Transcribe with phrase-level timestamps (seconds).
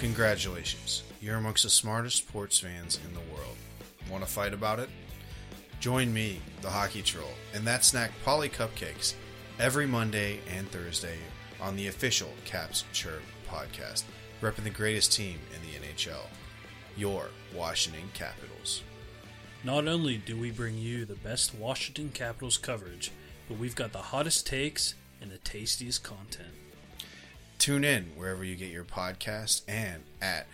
[0.00, 1.02] Congratulations.
[1.20, 3.54] You're amongst the smartest sports fans in the world.
[4.10, 4.88] Want to fight about it?
[5.78, 9.12] Join me, the Hockey Troll, and that snack Polly Cupcakes
[9.58, 11.18] every Monday and Thursday
[11.60, 14.04] on the official Caps Chirp podcast,
[14.40, 16.28] repping the greatest team in the NHL,
[16.96, 18.82] your Washington Capitals.
[19.64, 23.12] Not only do we bring you the best Washington Capitals coverage,
[23.50, 26.54] but we've got the hottest takes and the tastiest content.
[27.60, 30.46] Tune in wherever you get your podcast and at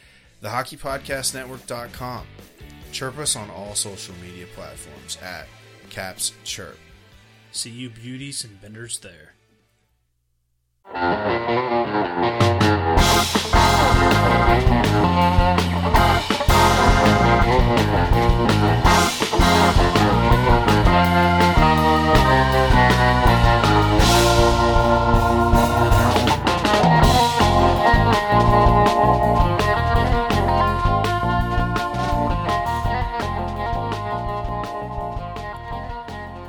[0.42, 2.26] thehockeypodcastnetwork.com.
[2.90, 5.46] Chirp us on all social media platforms at
[5.88, 6.78] Caps Chirp.
[7.52, 9.34] See you beauties and benders there.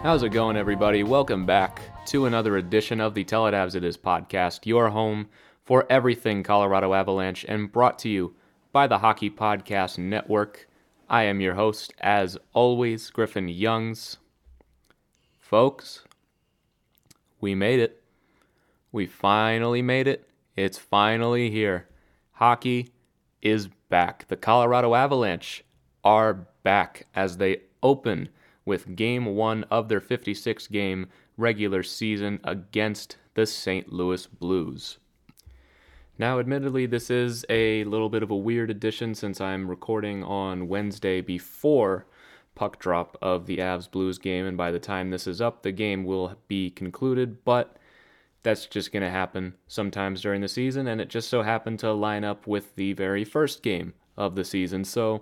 [0.07, 1.03] How's it going, everybody?
[1.03, 5.27] Welcome back to another edition of the Tell It As It Is podcast, your home
[5.65, 8.33] for everything Colorado Avalanche, and brought to you
[8.71, 10.69] by the Hockey Podcast Network.
[11.09, 14.15] I am your host, as always, Griffin Youngs.
[15.37, 16.05] Folks,
[17.41, 18.01] we made it.
[18.93, 20.29] We finally made it.
[20.55, 21.85] It's finally here.
[22.31, 22.93] Hockey
[23.41, 24.25] is back.
[24.29, 25.65] The Colorado Avalanche
[26.05, 28.29] are back as they open
[28.67, 33.91] with game one of their 56 game regular season against the St.
[33.91, 34.97] Louis Blues.
[36.19, 40.67] Now, admittedly, this is a little bit of a weird edition since I'm recording on
[40.67, 42.07] Wednesday before
[42.55, 45.71] puck drop of the Avs Blues game, and by the time this is up, the
[45.71, 47.77] game will be concluded, but
[48.41, 51.93] that's just going to happen sometimes during the season, and it just so happened to
[51.93, 55.21] line up with the very first game of the season, so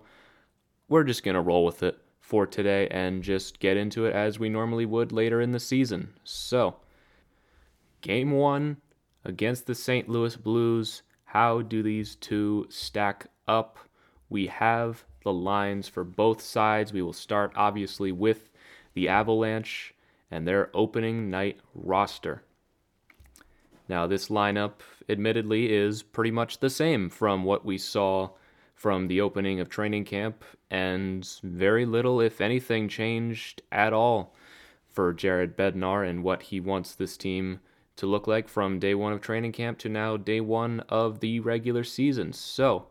[0.87, 4.39] we're just going to roll with it for today and just get into it as
[4.39, 6.11] we normally would later in the season.
[6.23, 6.77] So,
[8.01, 8.77] game one
[9.23, 10.09] against the St.
[10.09, 11.03] Louis Blues.
[11.25, 13.77] How do these two stack up?
[14.27, 16.91] We have the lines for both sides.
[16.91, 18.49] We will start obviously with
[18.95, 19.93] the Avalanche
[20.31, 22.41] and their opening night roster.
[23.87, 28.31] Now, this lineup, admittedly, is pretty much the same from what we saw
[28.85, 34.35] from the opening of training camp, and very little, if anything, changed at all
[34.87, 37.61] for Jared Bednar and what he wants this team
[37.95, 41.39] to look like from day one of training camp to now day one of the
[41.39, 42.31] regular season.
[42.31, 42.89] So,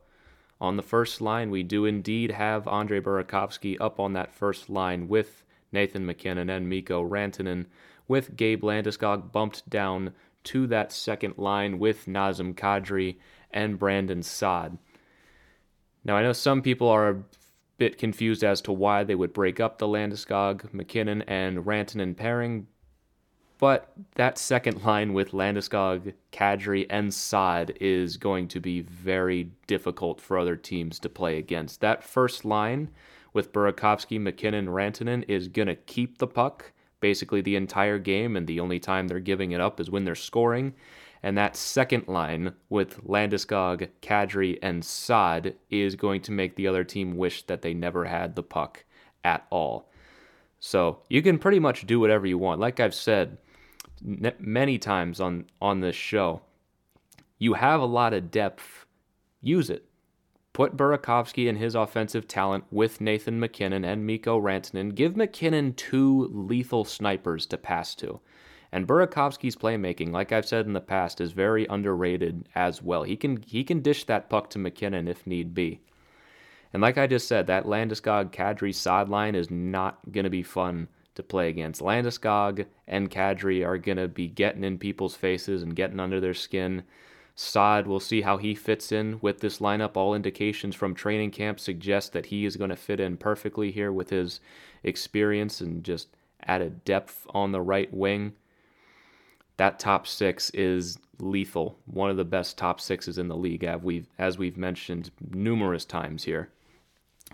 [0.61, 5.07] on the first line, we do indeed have Andre Burakovsky up on that first line
[5.07, 7.67] with Nathan MacKinnon and Mikko Rantanen,
[8.09, 10.13] with Gabe Landeskog bumped down
[10.43, 13.19] to that second line with Nazem Kadri
[13.53, 14.77] and Brandon Saad.
[16.05, 17.23] Now, I know some people are a
[17.79, 22.67] bit confused as to why they would break up the Landeskog, MacKinnon, and Rantanen pairing,
[23.59, 30.21] but that second line with Landeskog, Kadri, and Saad is going to be very difficult
[30.21, 31.81] for other teams to play against.
[31.81, 32.91] That first line
[33.33, 38.47] with Burakovsky, MacKinnon, Rantanen is going to keep the puck basically the entire game, and
[38.47, 40.73] the only time they're giving it up is when they're scoring.
[41.25, 46.85] And that second line with Landeskog, Kadri, and Saad is going to make the other
[46.85, 48.85] team wish that they never had the puck
[49.25, 49.91] at all.
[50.61, 52.61] So you can pretty much do whatever you want.
[52.61, 53.39] Like I've said
[54.39, 56.43] many times on, on this show,
[57.39, 58.85] you have a lot of depth.
[59.41, 59.87] Use it.
[60.53, 64.95] Put Burakovsky and his offensive talent with Nathan MacKinnon and Mikko Rantanen.
[64.95, 68.21] Give MacKinnon two lethal snipers to pass to.
[68.75, 73.05] And Burakovsky's playmaking, like I've said in the past, is very underrated as well.
[73.05, 75.79] He can he can dish that puck to MacKinnon if need be.
[76.73, 80.43] And like I just said, that Landeskog Kadri Saad line is not going to be
[80.43, 81.83] fun to play against.
[81.83, 86.35] Landeskog and Kadri are going to be getting in people's faces and getting under their
[86.35, 86.83] skin.
[87.37, 89.97] Saad, we'll see how he fits in with this lineup.
[89.97, 93.93] All indications from training camp suggest that he is going to fit in perfectly here
[93.93, 94.41] with his
[94.83, 96.09] experience and just
[96.43, 98.33] added depth on the right wing
[99.57, 101.79] that top six is lethal.
[101.87, 105.85] One of the best top sixes in the league, as we've, as we've mentioned numerous
[105.85, 106.51] times here.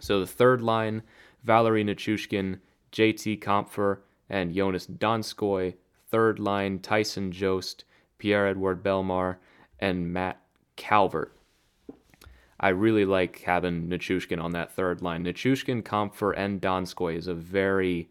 [0.00, 1.02] So the third line,
[1.44, 2.58] Valeri Nichushkin,
[2.93, 5.75] JT Compher, and Joonas Donskoi.
[6.11, 7.84] Third line, Tyson Jost,
[8.19, 9.37] Pierre-Edouard Bellemare,
[9.78, 10.40] and Matt
[10.76, 11.37] Calvert.
[12.58, 15.25] I really like having Nichushkin on that third line.
[15.25, 18.11] Nichushkin, Compher, and Donskoi is a very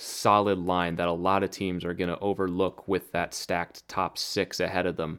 [0.00, 4.16] solid line that a lot of teams are going to overlook with that stacked top
[4.16, 5.18] six ahead of them.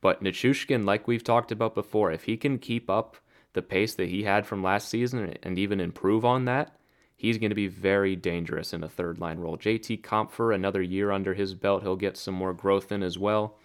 [0.00, 3.16] But Nichushkin, like we've talked about before, if he can keep up
[3.54, 6.76] the pace that he had from last season and even improve on that,
[7.16, 9.58] he's going to be very dangerous in a third line role.
[9.58, 13.58] JT Compher, another year under his belt, he'll get some more growth in as well.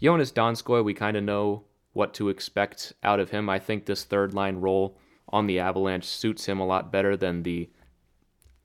[0.00, 3.50] Joonas Donskoi, we kind of know what to expect out of him.
[3.50, 4.98] I think this third line role
[5.28, 7.68] on the Avalanche suits him a lot better than the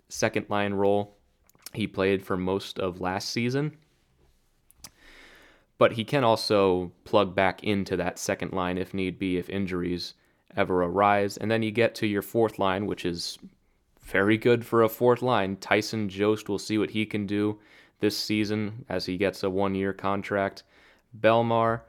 [0.09, 1.15] second line role
[1.73, 3.77] he played for most of last season.
[5.77, 10.15] But he can also plug back into that second line if need be, if injuries
[10.57, 11.37] ever arise.
[11.37, 13.37] And then you get to your fourth line, which is
[14.01, 15.55] very good for a fourth line.
[15.57, 17.59] Tyson Jost will see what he can do
[17.99, 20.63] this season as he gets a one year contract.
[21.17, 21.81] Bellemare,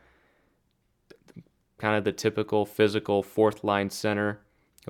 [1.79, 4.41] kind of the typical physical fourth line center.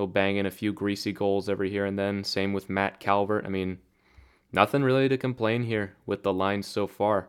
[0.01, 2.25] He'll bang in a few greasy goals every here and then.
[2.25, 3.45] Same with Matt Calvert.
[3.45, 3.81] I mean,
[4.51, 7.29] nothing really to complain here with the lines so far.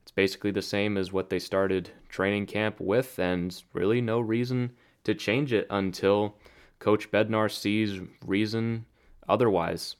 [0.00, 4.70] It's basically the same as what they started training camp with, and really no reason
[5.04, 6.38] to change it until
[6.78, 8.86] Coach Bednar sees reason
[9.28, 9.96] otherwise.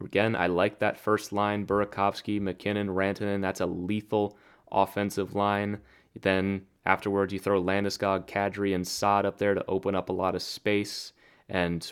[0.00, 3.40] Again, I like that first line Burakovsky, MacKinnon, Rantanen.
[3.40, 4.36] That's a lethal
[4.72, 5.78] offensive line.
[6.20, 10.34] Then Afterwards, you throw Landeskog, Kadri, and Saad up there to open up a lot
[10.34, 11.12] of space.
[11.48, 11.90] And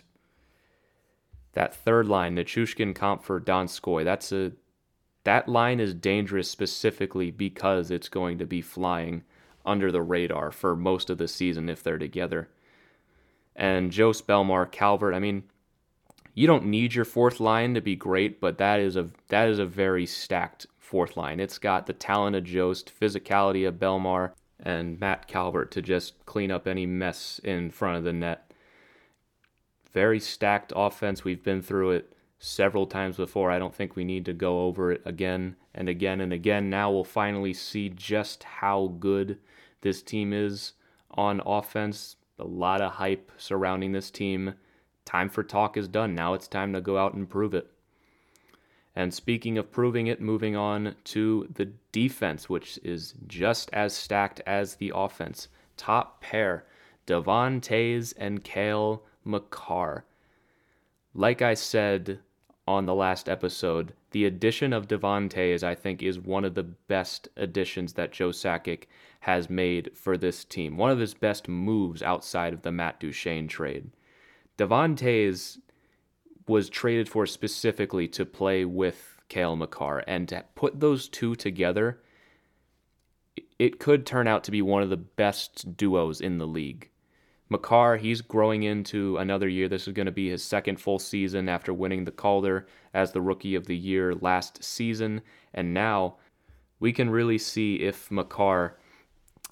[1.53, 4.53] that third line, Nichushkin, Compher, Donskoi, that's a
[5.25, 9.23] that line is dangerous specifically because it's going to be flying
[9.65, 12.49] under the radar for most of the season if they're together.
[13.55, 15.45] And Jost Bellemare, Calvert, I mean,
[16.35, 19.59] you don't need your fourth line to be great, but that is a that is
[19.59, 21.41] a very stacked fourth line.
[21.41, 26.50] It's got the talent of Jost, physicality of Bellemare, and Matt Calvert to just clean
[26.50, 28.53] up any mess in front of the net.
[29.91, 31.25] Very stacked offense.
[31.25, 33.50] We've been through it several times before.
[33.50, 36.69] I don't think we need to go over it again and again and again.
[36.69, 39.38] Now we'll finally see just how good
[39.81, 40.75] this team is
[41.11, 42.17] on offense.
[42.38, 44.56] A lot of hype surrounding this team.
[45.06, 46.15] Time for talk is done.
[46.15, 47.72] Now it's time to go out and prove it.
[48.94, 54.41] And speaking of proving it, moving on to the defense, which is just as stacked
[54.47, 55.49] as the offense.
[55.77, 56.67] Top pair,
[57.06, 60.05] Devon Toews and Cale Makar.
[61.15, 62.21] Like I said
[62.69, 66.62] on the last episode, the addition of Devon Toews, I think, is one of the
[66.62, 68.85] best additions that Joe Sakic
[69.21, 70.77] has made for this team.
[70.77, 73.91] One of his best moves outside of the Matt Duchene trade.
[74.59, 75.59] Devon Toews
[76.52, 80.04] was traded for specifically to play with Cale Makar.
[80.06, 82.00] And to put those two together,
[83.58, 86.90] it could turn out to be one of the best duos in the league.
[87.49, 89.66] Makar, he's growing into another year.
[89.66, 93.22] This is going to be his second full season after winning the Calder as the
[93.22, 95.22] Rookie of the Year last season.
[95.54, 96.16] And now
[96.81, 98.76] we can really see if Makar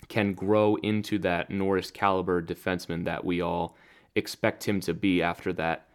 [0.08, 3.75] can grow into that Norris caliber defenseman that we all
[4.14, 5.87] expect him to be after that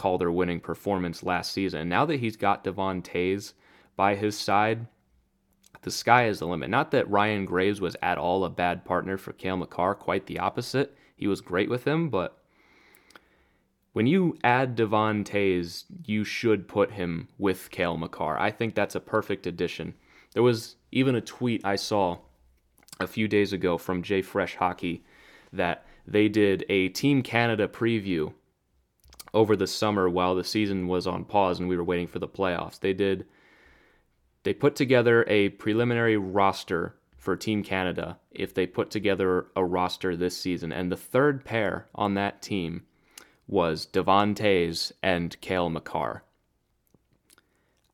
[0.00, 1.90] Calder winning performance last season.
[1.90, 3.52] Now that he's got Devon Toews
[3.96, 4.86] by his side,
[5.82, 6.70] the sky is the limit.
[6.70, 10.38] Not that Ryan Graves was at all a bad partner for Cale Makar, quite the
[10.38, 10.96] opposite.
[11.16, 12.38] He was great with him, but
[13.92, 18.38] when you add Devon Toews, you should put him with Cale Makar.
[18.38, 19.92] I think that's a perfect addition.
[20.32, 22.20] There was even a tweet I saw
[23.00, 25.04] a few days ago from JFresh Hockey
[25.52, 28.32] that they did a Team Canada preview
[29.32, 32.28] over the summer while the season was on pause and we were waiting for the
[32.28, 32.80] playoffs.
[32.80, 33.26] They did
[34.42, 40.16] they put together a preliminary roster for Team Canada if they put together a roster
[40.16, 42.82] this season and the third pair on that team
[43.46, 46.22] was Devon Toews and Cale Makar.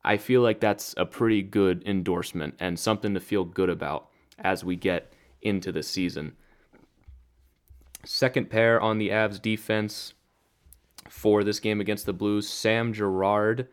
[0.05, 4.07] I feel like that's a pretty good endorsement and something to feel good about
[4.39, 6.37] as we get into the season.
[8.05, 10.13] Second pair on the Avs defense
[11.09, 13.67] for this game against the Blues Sam Girard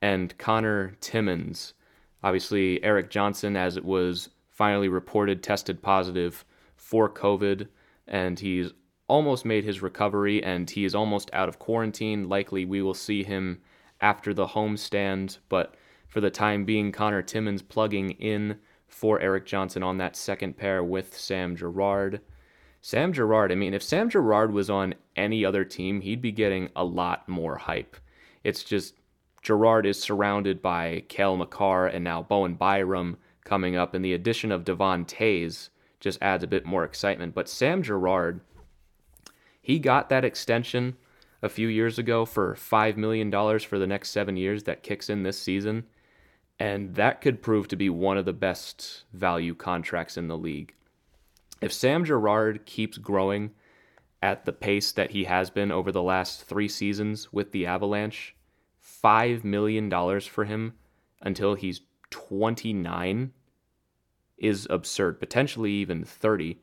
[0.00, 1.74] and Connor Timmins.
[2.22, 6.44] Obviously, Erik Johnson, as it was finally reported, tested positive
[6.76, 7.68] for COVID,
[8.06, 8.72] and he's
[9.08, 12.28] almost made his recovery and he is almost out of quarantine.
[12.28, 13.60] Likely, we will see him
[14.00, 15.74] after the homestand, but
[16.06, 20.82] for the time being, Connor Timmins plugging in for Erik Johnson on that second pair
[20.82, 22.20] with Sam Girard.
[22.80, 26.70] Sam Girard, I mean, if Sam Girard was on any other team, he'd be getting
[26.76, 27.96] a lot more hype.
[28.44, 28.94] It's just
[29.42, 34.52] Girard is surrounded by Cale Makar and now Bowen Byram coming up, and the addition
[34.52, 35.70] of Devon Toews
[36.00, 37.34] just adds a bit more excitement.
[37.34, 38.40] But Sam Girard,
[39.60, 40.96] he got that extension
[41.42, 45.22] a few years ago for $5 million for the next seven years that kicks in
[45.22, 45.84] this season.
[46.60, 50.74] And that could prove to be one of the best value contracts in the league.
[51.60, 53.50] If Sam Girard keeps growing
[54.22, 58.34] at the pace that he has been over the last three seasons with the Avalanche,
[58.82, 60.74] $5 million for him
[61.20, 63.32] until he's 29
[64.38, 66.58] is absurd, potentially even 30.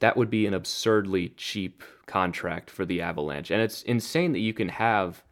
[0.00, 3.50] That would be an absurdly cheap contract for the Avalanche.
[3.50, 5.22] And it's insane that you can have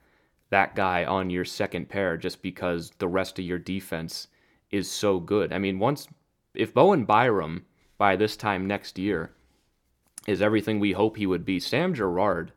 [0.50, 4.28] that guy on your second pair just because the rest of your defense
[4.70, 5.52] is so good.
[5.52, 6.08] I mean, once
[6.54, 7.64] if Bowen Byram
[7.98, 9.30] by this time next year
[10.26, 12.52] is everything we hope he would be, Sam Girard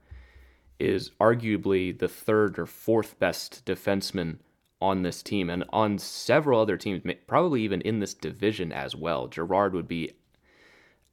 [0.79, 4.37] is arguably the third or fourth best defenseman
[4.79, 9.27] on this team and on several other teams, probably even in this division as well.
[9.27, 10.13] Girard would be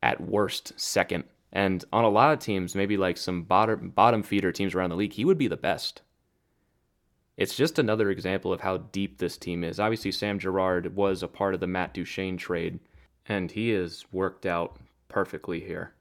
[0.03, 1.25] at worst second.
[1.53, 4.97] And on a lot of teams, maybe like some bottom, bottom feeder teams around the
[4.97, 6.03] league, he would be the best.
[7.37, 9.81] It's just another example of how deep this team is.
[9.81, 12.79] Obviously, Sam Girard was a part of the Matt Duchene trade,
[13.27, 15.95] and he has worked out perfectly here.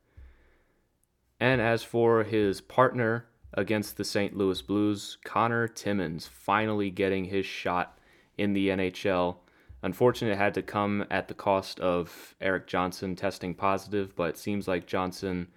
[1.39, 4.37] And as for his partner against the St.
[4.37, 7.97] Louis Blues, Connor Timmins finally getting his shot
[8.37, 9.37] in the NHL.
[9.81, 14.37] Unfortunately, it had to come at the cost of Erik Johnson testing positive, but it
[14.37, 15.47] seems like Johnson,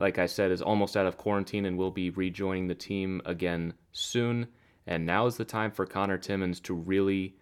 [0.00, 3.74] like I said, is almost out of quarantine and will be rejoining the team again
[3.92, 4.46] soon.
[4.86, 7.36] And now is the time for Connor Timmins to really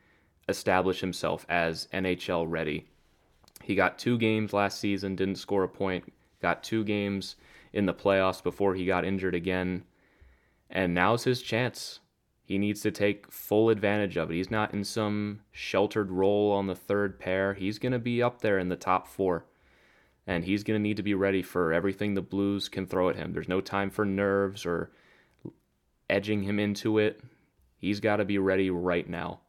[0.48, 2.86] establish himself as NHL ready.
[3.62, 7.36] He got two games last season, didn't score a point, got two games
[7.72, 9.84] in the playoffs before he got injured again.
[10.68, 12.00] And now's his chance.
[12.44, 14.34] He needs to take full advantage of it.
[14.34, 17.54] He's not in some sheltered role on the third pair.
[17.54, 19.46] He's going to be up there in the top four.
[20.26, 23.16] And he's going to need to be ready for everything the Blues can throw at
[23.16, 23.32] him.
[23.32, 24.90] There's no time for nerves or
[26.08, 27.20] edging him into it.
[27.80, 29.40] He's got to be ready right now.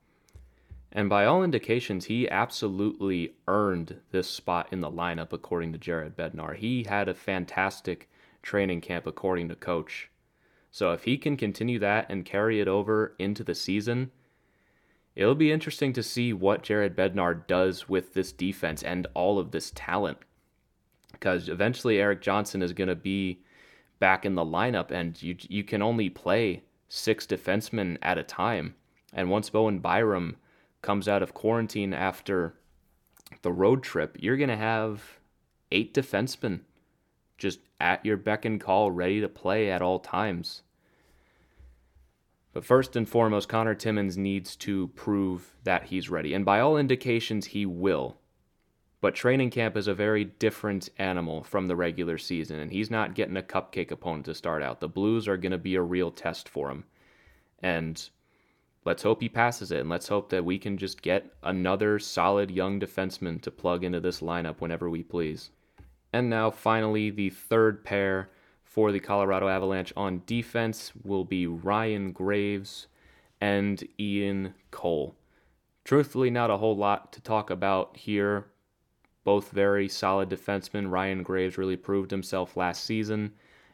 [0.94, 6.18] And by all indications, he absolutely earned this spot in the lineup, according to Jared
[6.18, 6.56] Bednar.
[6.56, 8.10] He had a fantastic
[8.42, 10.10] training camp, according to coach.
[10.70, 14.12] So if he can continue that and carry it over into the season,
[15.16, 19.52] it'll be interesting to see what Jared Bednar does with this defense and all of
[19.52, 20.18] this talent.
[21.12, 23.42] Because eventually Erik Johnson is going to be
[24.00, 28.76] back in the lineup, and you you can only play six defensemen at a time.
[29.14, 30.36] And once Bowen Byram
[30.82, 32.54] comes out of quarantine after
[33.44, 35.20] the road trip, you're going to have
[35.72, 36.60] eight defensemen
[37.38, 40.64] just at your beck and call, ready to play at all times.
[42.52, 46.34] But first and foremost, Connor Timmins needs to prove that he's ready.
[46.34, 48.18] And by all indications, he will.
[49.02, 53.16] But training camp is a very different animal from the regular season, and he's not
[53.16, 54.80] getting a cupcake opponent to start out.
[54.80, 56.84] The Blues are going to be a real test for him.
[57.64, 58.08] And
[58.86, 62.52] let's hope he passes it, and let's hope that we can just get another solid
[62.52, 65.50] young defenseman to plug into this lineup whenever we please.
[66.14, 68.30] And now, finally, the third pair
[68.64, 72.86] for the Colorado Avalanche on defense will be Ryan Graves
[73.40, 75.16] and Ian Cole.
[75.84, 78.46] Truthfully, not a whole lot to talk about here.
[79.24, 80.90] Both very solid defensemen.
[80.90, 83.34] Ryan Graves really proved himself last season.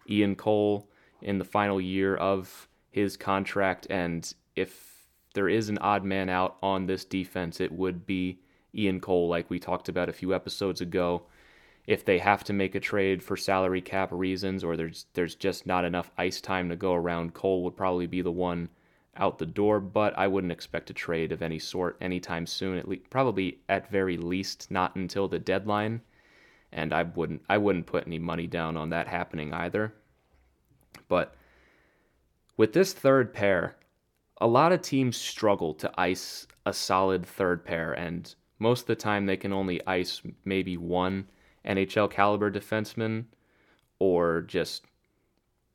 [0.09, 0.89] Ian Cole
[1.21, 3.87] in the final year of his contract.
[3.89, 8.39] And if there is an odd man out on this defense, it would be
[8.75, 11.23] Ian Cole, like we talked about a few episodes ago
[11.87, 15.65] if they have to make a trade for salary cap reasons or there's there's just
[15.65, 18.69] not enough ice time to go around, Cole would probably be the one
[19.19, 22.77] out the door, but I wouldn't expect a trade of any sort anytime soon.
[22.77, 26.01] At least probably at very least not until the deadline.
[26.71, 29.93] And I wouldn't I wouldn't put any money down on that happening either.
[31.07, 31.35] But
[32.57, 33.77] with this third pair,
[34.39, 38.95] a lot of teams struggle to ice a solid third pair and most of the
[38.95, 41.27] time they can only ice maybe one
[41.65, 43.25] NHL caliber defensemen
[43.99, 44.85] or just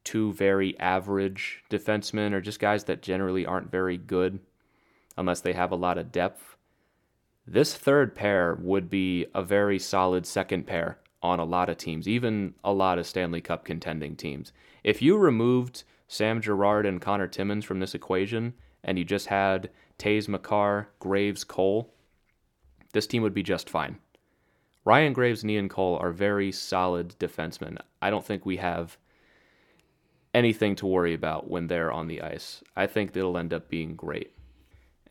[0.04, 4.40] two very average defensemen or just guys that generally aren't very good
[5.16, 6.56] unless they have a lot of depth.
[7.46, 12.08] This third pair would be a very solid second pair on a lot of teams,
[12.08, 14.52] even a lot of Stanley Cup contending teams.
[14.82, 18.54] If you removed Sam Girard and Connor Timmins from this equation
[18.84, 21.94] and you just had Toews Makar, Graves, Cole,
[22.92, 23.98] this team would be just fine.
[24.84, 27.78] Ryan Graves Ian Cole are very solid defensemen.
[28.00, 28.98] I don't think we have
[30.34, 32.62] anything to worry about when they're on the ice.
[32.76, 34.34] I think it'll end up being great.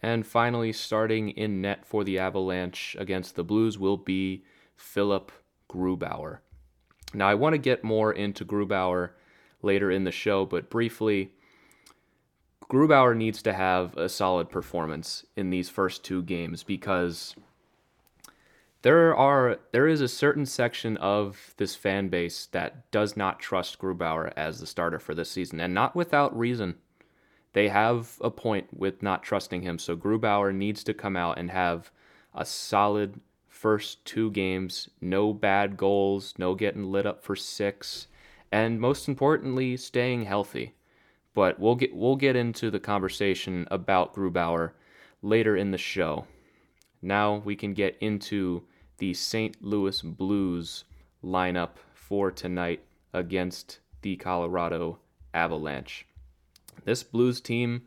[0.02, 4.44] And finally, starting in net for the Avalanche against the Blues will be
[4.76, 5.32] Philipp
[5.70, 6.40] Grubauer.
[7.14, 9.12] Now, I want to get more into Grubauer
[9.62, 11.34] later in the show, but briefly,
[12.70, 17.36] Grubauer needs to have a solid performance in these first two games because
[18.84, 23.80] there are there is a certain section of this fan base that does not trust
[23.80, 26.76] Grubauer as the starter for this season, and not without reason.
[27.54, 31.52] They have a point with not trusting him, so Grubauer needs to come out and
[31.52, 31.92] have
[32.34, 33.20] a solid
[33.50, 38.08] first two games, no bad goals, no getting lit up for six,
[38.52, 40.74] and most importantly, staying healthy.
[41.34, 44.72] But we'll get we'll get into the conversation about Grubauer
[45.22, 46.26] later in the show.
[47.02, 48.64] Now we can get into
[49.02, 49.64] the St.
[49.64, 50.84] Louis Blues
[51.24, 55.00] lineup for tonight against the Colorado
[55.34, 56.06] Avalanche.
[56.86, 57.82] This Blues team,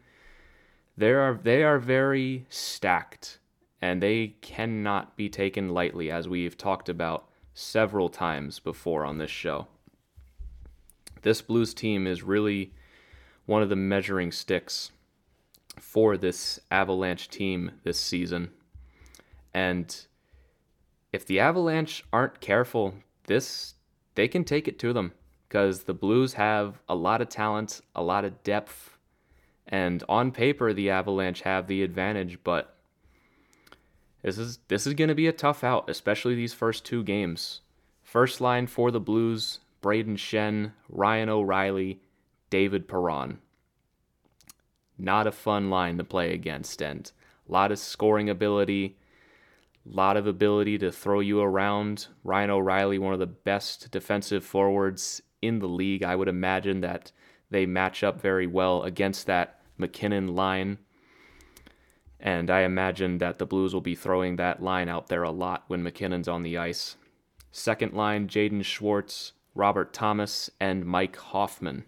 [0.97, 3.39] they are they are very stacked
[3.81, 9.31] and they cannot be taken lightly as we've talked about several times before on this
[9.31, 9.69] show.
[11.23, 12.73] This Blues team is really
[13.47, 14.91] one of the measuring sticks
[15.79, 18.51] for this Avalanche team this season.
[19.53, 20.07] And
[21.15, 22.93] if the Avalanche aren't careful,
[23.29, 23.75] this
[24.17, 25.13] they can take it to them
[25.49, 28.99] because the Blues have a lot of talent, a lot of depth,
[29.69, 32.75] and on paper the Avalanche have the advantage, but
[34.23, 37.61] this is this is going to be a tough out, especially these first two games.
[38.03, 42.01] First line for the Blues, Brayden Schenn, Ryan O'Reilly,
[42.51, 43.39] David Perron.
[44.99, 47.09] Not a fun line to play against and
[47.49, 48.97] a lot of scoring ability
[49.85, 52.07] lot of ability to throw you around.
[52.23, 56.03] Ryan O'Reilly, one of the best defensive forwards in the league.
[56.03, 57.13] I would imagine that
[57.51, 60.79] they match up very well against that MacKinnon line.
[62.19, 65.65] And I imagine that the Blues will be throwing that line out there a lot
[65.69, 66.97] when MacKinnon's on the ice.
[67.53, 71.85] Second line, Jaden Schwartz, Robert Thomas, and Mike Hoffman.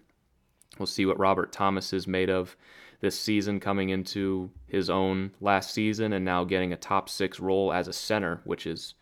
[0.77, 2.55] We'll see what Robert Thomas is made of
[2.99, 7.71] this season coming into his own last season and now getting a top six role
[7.71, 8.95] as a center, which is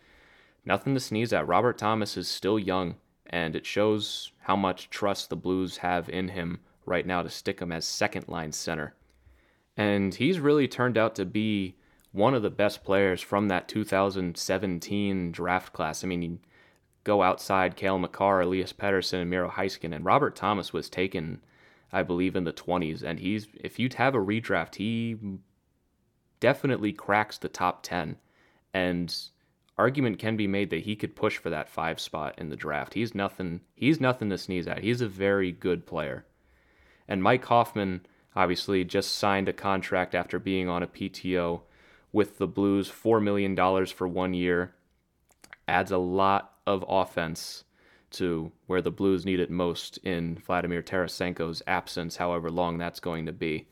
[0.66, 1.48] nothing to sneeze at.
[1.48, 2.96] Robert Thomas is still young,
[3.28, 7.60] and it shows how much trust the Blues have in him right now to stick
[7.60, 8.94] him as second line center.
[9.78, 11.76] And he's really turned out to be
[12.12, 16.04] one of the best players from that 2017 draft class.
[16.04, 16.40] I mean, you
[17.04, 21.42] go outside Cale Makar, Elias Pettersson, and Miro Heiskanen, and Robert Thomas was taken
[21.96, 23.04] I believe, in the 20s.
[23.04, 25.16] And he's, if you'd have a redraft, he
[26.42, 28.18] definitely cracks the top 10.
[28.74, 29.16] And
[29.78, 32.96] argument can be made that he could push for that five spot in the draft.
[32.96, 34.84] He's nothing, he's nothing to sneeze at.
[34.84, 36.26] He's a very good player.
[37.08, 38.06] And Mike Hoffman
[38.36, 41.62] obviously just signed a contract after being on a PTO
[42.12, 43.56] with the Blues, $4 million
[43.86, 44.76] for one year.
[45.66, 47.64] Adds a lot of offense
[48.16, 53.26] to where the Blues need it most in Vladimir Tarasenko's absence, however long that's going
[53.26, 53.68] to be.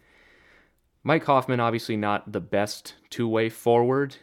[1.04, 4.16] Mike Hoffman, obviously not the best two way forward,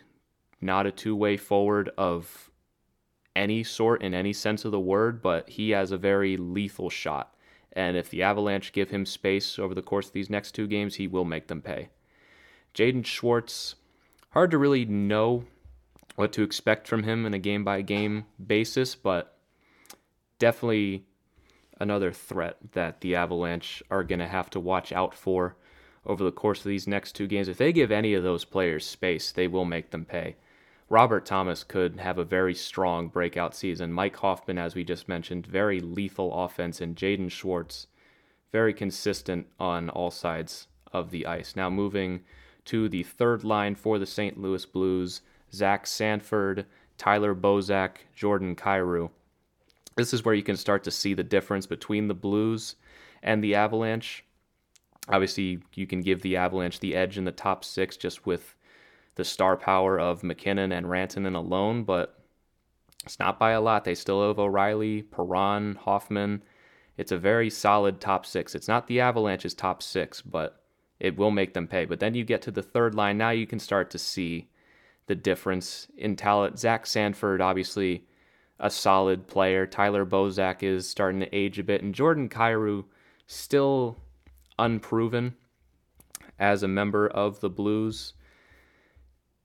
[0.60, 2.50] not a two way forward of
[3.36, 7.34] any sort in any sense of the word, but he has a very lethal shot.
[7.72, 10.96] And if the Avalanche give him space over the course of these next two games,
[10.96, 11.88] he will make them pay.
[12.74, 13.76] Jaden Schwartz,
[14.30, 15.44] hard to really know
[16.16, 19.36] what to expect from him in a game by game basis, but
[20.40, 21.04] definitely
[21.78, 25.56] another threat that the Avalanche are going to have to watch out for
[26.04, 27.46] over the course of these next two games.
[27.46, 30.36] If they give any of those players space, they will make them pay.
[30.88, 33.92] Robert Thomas could have a very strong breakout season.
[33.92, 37.86] Mike Hoffman, as we just mentioned, very lethal offense, and Jaden Schwartz,
[38.50, 41.54] very consistent on all sides of the ice.
[41.54, 42.22] Now moving
[42.64, 44.40] to the third line for the St.
[44.40, 45.22] Louis Blues,
[45.52, 46.66] Zach Sanford,
[46.98, 49.10] Tyler Bozak, Jordan Kyrou.
[49.96, 52.76] This is where you can start to see the difference between the Blues
[53.22, 54.24] and the Avalanche.
[55.08, 58.54] Obviously, you can give the Avalanche the edge in the top six just with
[59.16, 62.20] the star power of MacKinnon and Rantanen alone, but
[63.04, 63.84] it's not by a lot.
[63.84, 66.42] They still have O'Reilly, Perron, Hoffman.
[66.96, 68.54] It's a very solid top six.
[68.54, 70.62] It's not the Avalanche's top six, but
[70.98, 71.86] it will make them pay.
[71.86, 73.18] But then you get to the third line.
[73.18, 74.48] Now you can start to see
[75.06, 76.58] the difference in talent.
[76.58, 78.04] Zach Sanford, obviously,
[78.60, 79.66] a solid player.
[79.66, 82.84] Tyler Bozak is starting to age a bit, and Jordan Kyrou
[83.26, 83.96] still
[84.58, 85.34] unproven
[86.38, 88.12] as a member of the Blues.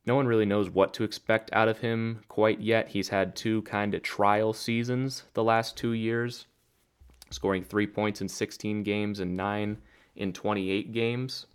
[0.05, 2.89] no one really knows what to expect out of him quite yet.
[2.89, 6.45] He's had two kind of trial seasons the last two years,
[7.31, 9.77] scoring three points in 16 games and nine
[10.15, 11.47] in 28 games.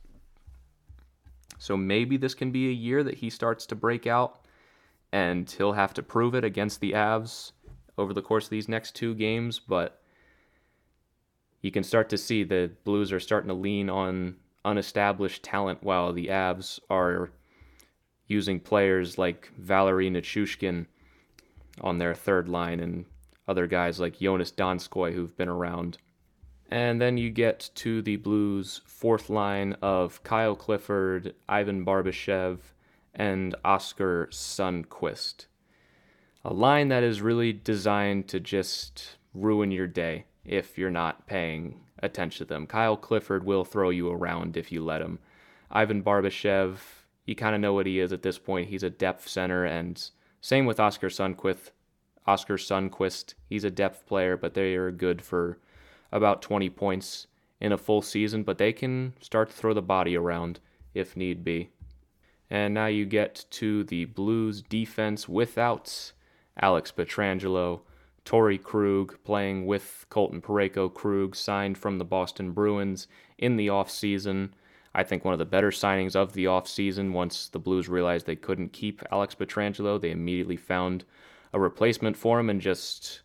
[1.58, 4.39] So maybe this can be a year that he starts to break out
[5.12, 7.52] and he'll have to prove it against the Avs
[7.98, 9.58] over the course of these next two games.
[9.58, 10.00] But
[11.62, 16.12] you can start to see the Blues are starting to lean on unestablished talent while
[16.12, 17.30] the Avs are
[18.26, 20.86] using players like Valeri Nichushkin
[21.80, 23.04] on their third line and
[23.48, 25.98] other guys like Joonas Donskoi who've been around.
[26.70, 32.58] And then you get to the Blues' fourth line of Kyle Clifford, Ivan Barbashev,
[33.14, 35.46] and Oskar Sundqvist.
[36.44, 41.80] A line that is really designed to just ruin your day if you're not paying
[42.02, 42.66] attention to them.
[42.66, 45.18] Kyle Clifford will throw you around if you let him.
[45.70, 46.78] Ivan Barbashev,
[47.26, 48.68] you kind of know what he is at this point.
[48.68, 51.70] He's a depth center, and same with Oskar Sundqvist.
[52.26, 55.58] Oskar Sundqvist, he's a depth player, but they are good for
[56.12, 57.26] about 20 points
[57.60, 60.60] in a full season, but they can start to throw the body around
[60.94, 61.70] if need be.
[62.50, 66.12] And now you get to the Blues defense without
[66.60, 67.80] Alex Pietrangelo,
[68.24, 70.92] Torey Krug playing with Colton Parayko.
[70.92, 73.06] Krug signed from the Boston Bruins
[73.38, 74.50] in the offseason.
[74.94, 78.36] I think one of the better signings of the offseason once the Blues realized they
[78.36, 80.00] couldn't keep Alex Pietrangelo.
[80.00, 81.04] They immediately found
[81.52, 83.22] a replacement for him and just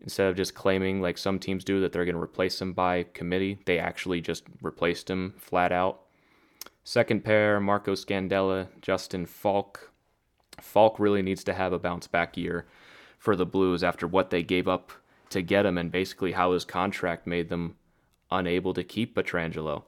[0.00, 3.02] instead of just claiming like some teams do that they're going to replace him by
[3.12, 6.00] committee, they actually just replaced him flat out.
[6.84, 9.92] Second pair, Marco Scandella, Justin Faulk.
[10.60, 12.66] Faulk really needs to have a bounce back year
[13.18, 14.92] for the Blues after what they gave up
[15.30, 17.76] to get him and basically how his contract made them
[18.30, 19.84] unable to keep Pietrangelo.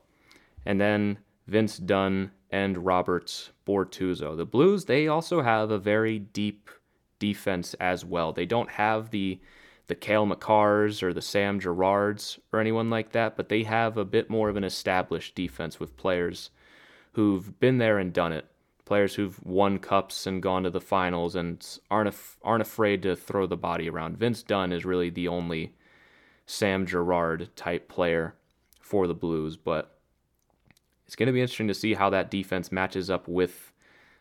[0.64, 4.37] And then Vince Dunn and Roberts Bortuzzo.
[4.37, 6.70] The Blues, they also have a very deep
[7.18, 8.33] defense as well.
[8.33, 9.40] They don't have the
[9.88, 14.05] the Cale Makars or the Sam Girards or anyone like that, but they have a
[14.05, 16.50] bit more of an established defense with players
[17.12, 18.46] who've been there and done it.
[18.85, 23.16] Players who've won cups and gone to the finals and aren't af- aren't afraid to
[23.16, 24.18] throw the body around.
[24.18, 25.75] Vince Dunn is really the only
[26.46, 28.35] Sam Girard type player
[28.81, 29.98] for the Blues, but
[31.07, 33.72] it's going to be interesting to see how that defense matches up with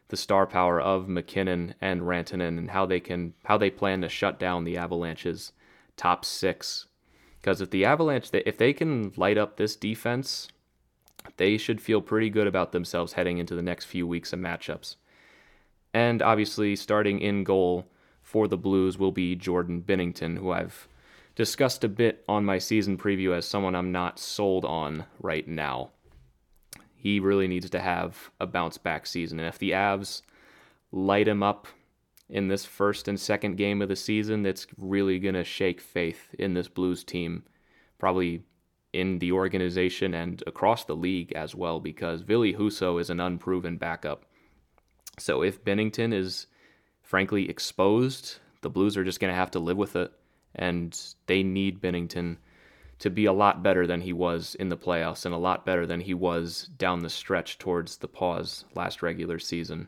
[0.09, 4.09] the star power of MacKinnon and Rantanen and how they can how they plan to
[4.09, 5.53] shut down the Avalanche's
[5.97, 6.87] top six.
[7.39, 10.49] Because if the Avalanche, if they can light up this defense,
[11.37, 14.95] they should feel pretty good about themselves heading into the next few weeks of matchups.
[15.93, 17.87] And obviously, starting in goal
[18.21, 20.87] for the Blues will be Jordan Binnington, who I've
[21.35, 25.91] discussed a bit on my season preview as someone I'm not sold on right now.
[26.95, 29.39] He really needs to have a bounce back season.
[29.39, 30.21] And if the Avs
[30.91, 31.67] light him up
[32.29, 36.33] in this first and second game of the season, that's really going to shake faith
[36.37, 37.43] in this Blues team.
[37.97, 38.43] Probably
[38.93, 43.77] in the organization and across the league as well because Ville Husso is an unproven
[43.77, 44.25] backup.
[45.17, 46.47] So if Binnington is
[47.01, 50.11] frankly exposed, the Blues are just going to have to live with it
[50.55, 52.37] and they need Binnington
[52.99, 55.87] to be a lot better than he was in the playoffs and a lot better
[55.87, 59.87] than he was down the stretch towards the pause last regular season.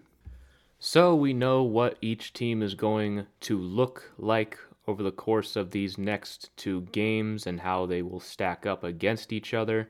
[0.80, 5.72] So we know what each team is going to look like over the course of
[5.72, 9.90] these next two games and how they will stack up against each other.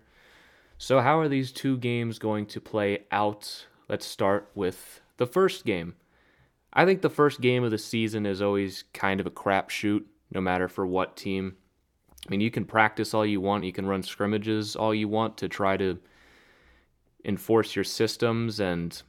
[0.78, 3.68] So, how are these two games going to play out?
[3.90, 5.96] Let's start with the first game.
[6.74, 10.42] I think the first game of the season is always kind of a crapshoot, no
[10.42, 11.56] matter for what team.
[12.26, 15.38] I mean, you can practice all you want, you can run scrimmages all you want
[15.38, 16.00] to try to
[17.26, 19.02] enforce your systems and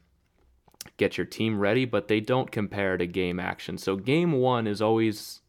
[0.97, 3.79] get your team ready, but they don't compare to game action.
[3.79, 5.41] So, game one is always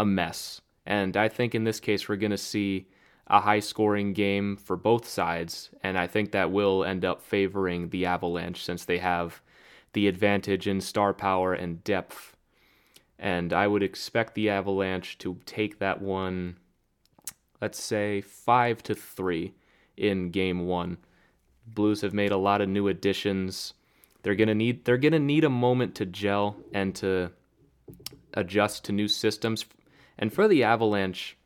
[0.00, 0.62] a mess.
[0.86, 2.88] And I think in this case, we're going to see
[3.26, 5.68] a high scoring game for both sides.
[5.82, 9.42] And I think that will end up favoring the Avalanche since they have
[9.92, 12.34] the advantage in star power and depth.
[13.18, 16.56] And I would expect the Avalanche to take that one,
[17.60, 19.52] let's say, five to three
[19.98, 20.96] in game one.
[21.66, 23.74] Blues have made a lot of new additions.
[24.22, 27.32] They're gonna need they're gonna need a moment to gel and to
[28.32, 29.66] adjust to new systems
[30.20, 31.36] and for the Avalanche,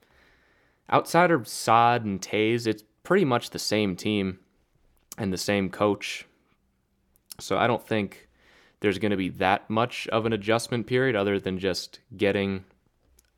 [0.90, 4.40] outside of Saad and Toews, it's pretty much the same team
[5.16, 6.26] and the same coach.
[7.40, 8.28] So I don't think
[8.80, 12.64] there's going to be that much of an adjustment period other than just getting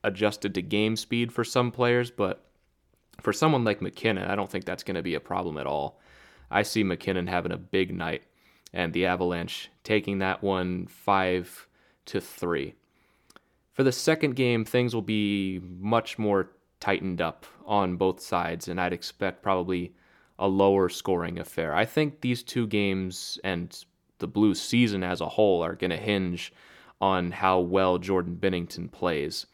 [0.02, 2.10] adjusted to game speed for some players.
[2.10, 2.42] But
[3.20, 6.00] for someone like MacKinnon, I don't think that's going to be a problem at all.
[6.50, 8.22] I see MacKinnon having a big night
[8.72, 11.68] and the Avalanche taking that one 5
[12.06, 12.74] to 3.
[13.76, 16.48] For the second game, things will be much more
[16.80, 19.92] tightened up on both sides, and I'd expect probably
[20.38, 21.74] a lower scoring affair.
[21.74, 23.84] I think these two games and
[24.18, 26.54] the Blues season as a whole are going to hinge
[27.02, 29.44] on how well Jordan Binnington plays.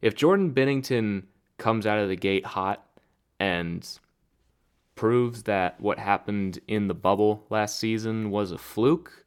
[0.00, 1.24] If Jordan Binnington
[1.58, 2.86] comes out of the gate hot
[3.40, 3.84] and
[4.94, 9.23] proves that what happened in the bubble last season was a fluke,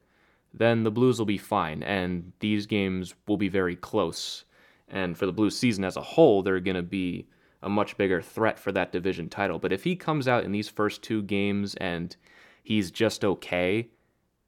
[0.57, 4.45] then the Blues will be fine, and these games will be very close.
[4.87, 7.27] And for the Blues season as a whole, they're going to be
[7.61, 9.59] a much bigger threat for that division title.
[9.59, 12.15] But if he comes out in these first two games and
[12.63, 13.89] he's just okay,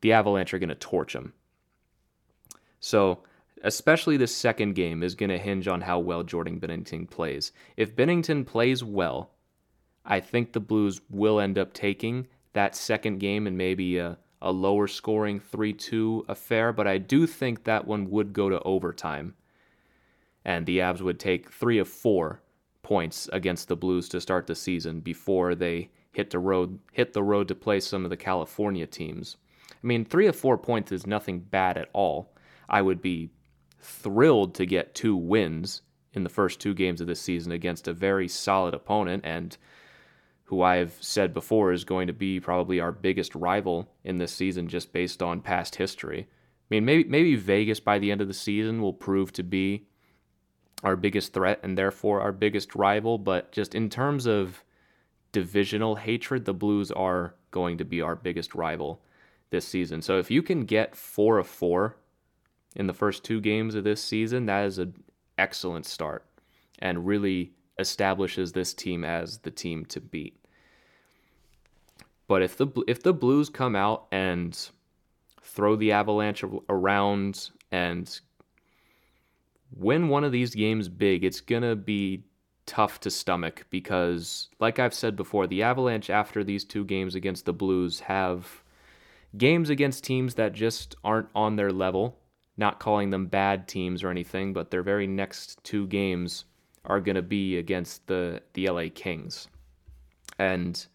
[0.02, 1.34] the Avalanche are going to torch him.
[2.80, 3.24] So,
[3.63, 7.52] especially the second game is going to hinge on how well Jordan Binnington plays.
[7.76, 9.32] If Binnington plays well,
[10.06, 14.52] I think the Blues will end up taking that second game and maybe a a
[14.52, 19.36] lower scoring 3 2 affair, but I do think that one would go to overtime.
[20.45, 22.41] And the Avs would take three of four
[22.82, 27.23] points against the Blues to start the season before they hit the road hit the
[27.23, 29.38] road to play some of the California teams.
[29.71, 32.34] I mean, three of four points is nothing bad at all.
[32.67, 33.30] I would be
[33.80, 35.82] thrilled to get two wins
[36.13, 39.58] in the first two games of this season against a very solid opponent and
[40.50, 44.68] who I've said before is going to be probably our biggest rival in this season
[44.68, 46.22] just based on past history.
[46.28, 49.86] I mean, maybe maybe Vegas by the end of the season will prove to be
[50.84, 54.64] our biggest threat and therefore our biggest rival, but just in terms of
[55.32, 59.04] divisional hatred, the Blues are going to be our biggest rival
[59.52, 60.02] this season.
[60.02, 61.96] So if you can get 4 of 4
[62.76, 64.96] in the first two games of this season, that is an
[65.38, 66.26] excellent start
[66.80, 70.38] and really establishes this team as the team to beat.
[72.30, 74.56] But if the if the Blues come out and
[75.42, 78.20] throw the Avalanche around and
[79.76, 82.26] win one of these games big, it's going to be
[82.68, 87.46] tough to stomach because like I've said before, the Avalanche after these two games against
[87.46, 88.63] the Blues have
[89.36, 92.20] games against teams that just aren't on their level.
[92.58, 96.46] Not calling them bad teams or anything, but their very next two games
[96.86, 99.48] are going to be against the the LA Kings.
[100.38, 100.86] And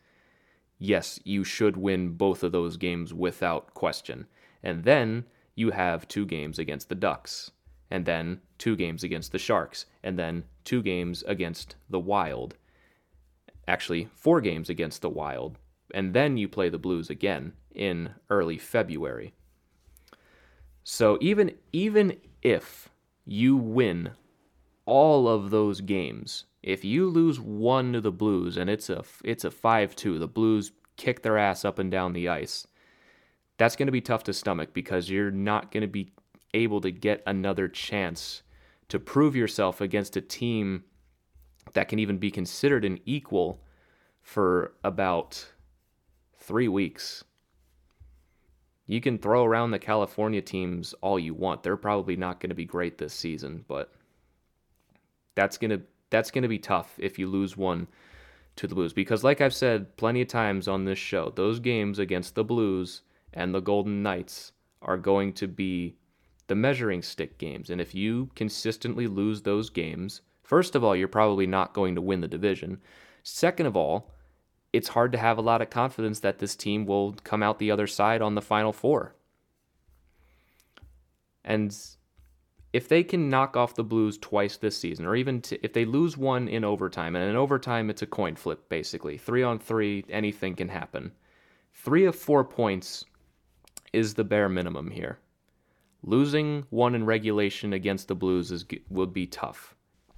[0.79, 4.27] yes, you should win both of those games without question.
[4.63, 7.51] And then you have two games against the Ducks,
[7.91, 12.57] and then two games against the Sharks, and then two games against the Wild.
[13.69, 15.59] Actually, four games against the Wild.
[15.93, 19.33] And then you play the Blues again in early February.
[20.83, 22.91] So even even if
[23.27, 24.11] you win
[24.87, 26.45] all of those games.
[26.65, 30.73] If you lose one to the Blues and it's a it's a 5-2, the Blues
[30.97, 32.67] kick their ass up and down the ice.
[33.59, 36.15] That's going to be tough to stomach because you're not going to be
[36.55, 38.43] able to get another chance
[38.89, 40.85] to prove yourself against a team
[41.75, 43.63] that can even be considered an equal
[44.23, 45.47] for about
[46.39, 47.25] 3 weeks.
[48.87, 51.63] You can throw around the California teams all you want.
[51.63, 53.93] They're probably not going to be great this season, but
[55.35, 55.83] that's gonna
[56.15, 57.89] that's gonna be tough if you lose one
[58.55, 61.99] to the Blues because, like I've said plenty of times on this show, those games
[61.99, 65.97] against the Blues and the Golden Knights are going to be
[66.47, 71.09] the measuring stick games, and if you consistently lose those games, first of all, you're
[71.09, 72.81] probably not going to win the division.
[73.25, 74.13] Second of all,
[74.73, 77.71] it's hard to have a lot of confidence that this team will come out the
[77.71, 79.15] other side on the final four.
[81.45, 81.77] And
[82.75, 86.17] if they can knock off the Blues twice this season, or even if they lose
[86.17, 90.57] one in overtime, and in overtime it's a coin flip basically, three on three, anything
[90.57, 91.13] can happen.
[91.73, 93.05] Three of four points
[93.93, 95.21] is the bare minimum here.
[96.03, 99.77] Losing one in regulation against the Blues is would be tough.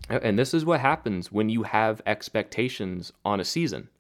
[0.09, 3.91] And this is what happens when you have expectations on a season.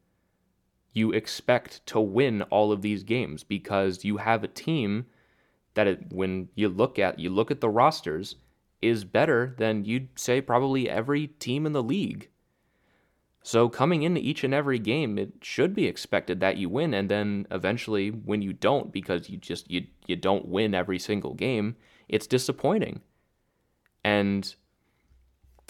[0.95, 5.05] You expect to win all of these games because you have a team
[5.75, 8.37] that it, when you look at you look at the rosters,
[8.83, 12.29] is better than you'd say probably every team in the league.
[13.43, 17.09] So coming into each and every game, it should be expected that you win, and
[17.09, 21.77] then eventually when you don't, because you just you you don't win every single game,
[22.09, 23.03] it's disappointing.
[24.03, 24.53] And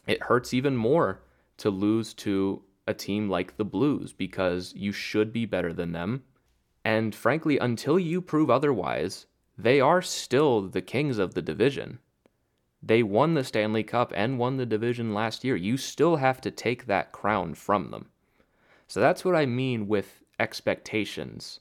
[0.07, 1.23] it hurts even more
[1.59, 6.23] to lose to a team like the Blues because you should be better than them.
[6.85, 9.27] And frankly, until you prove otherwise,
[9.59, 11.99] they are still the kings of the division.
[12.87, 15.57] They won the Stanley Cup and won the division last year.
[15.57, 18.11] You still have to take that crown from them.
[18.87, 21.59] So that's what I mean with expectations.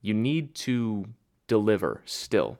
[0.00, 1.06] You need to
[1.46, 2.58] deliver still.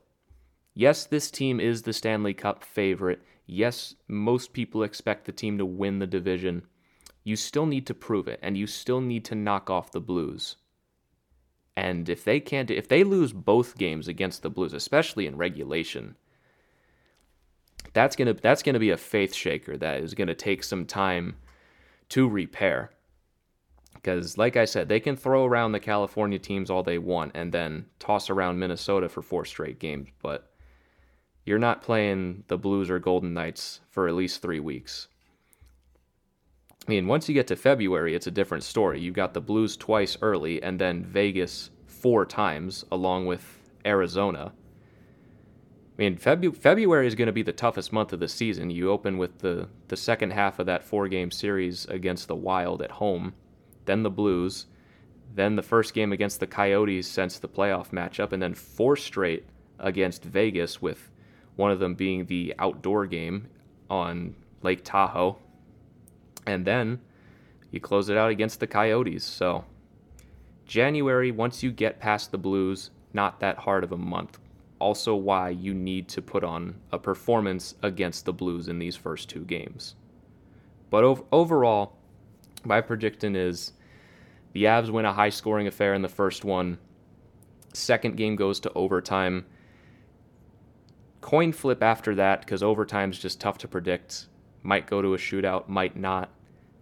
[0.72, 3.22] Yes, this team is the Stanley Cup favorite.
[3.44, 6.62] Yes, most people expect the team to win the division.
[7.24, 10.58] You still need to prove it, and you still need to knock off the Blues.
[11.76, 16.14] And if they can't, if they lose both games against the Blues, especially in regulation,
[17.92, 21.37] that's gonna that's gonna be a faith shaker that is gonna take some time
[22.11, 22.90] to repair.
[23.94, 27.51] Because, like I said, they can throw around the California teams all they want and
[27.53, 30.53] then toss around Minnesota for four straight games, but
[31.44, 35.09] you're not playing the Blues or Golden Knights for at least three weeks.
[36.87, 39.01] I mean, once you get to February, it's a different story.
[39.01, 43.44] You've got the Blues twice early and then Vegas four times, along with
[43.85, 44.53] Arizona.
[45.98, 48.70] I mean, Febu- February is going to be the toughest month of the season.
[48.70, 52.82] You open with the, the second half of that four game series against the Wild
[52.82, 53.32] at home
[53.87, 54.66] then the Blues,
[55.35, 59.46] then the first game against the Coyotes since the playoff matchup, and then four straight
[59.78, 61.11] against Vegas, with
[61.56, 63.48] one of them being the outdoor game
[63.88, 65.38] on Lake Tahoe.
[66.46, 67.00] And then
[67.70, 69.24] you close it out against the Coyotes.
[69.24, 69.64] So,
[70.66, 74.38] January, once you get past the Blues, not that hard of a month.
[74.78, 79.28] Also, why you need to put on a performance against the Blues in these first
[79.28, 79.96] two games.
[80.90, 81.96] But ov- overall,
[82.64, 83.72] my prediction is
[84.52, 86.78] the Avs win a high scoring affair in the first one.
[87.72, 89.46] Second game goes to overtime.
[91.20, 94.26] Coin flip after that because overtime's just tough to predict.
[94.62, 96.30] Might go to a shootout, might not.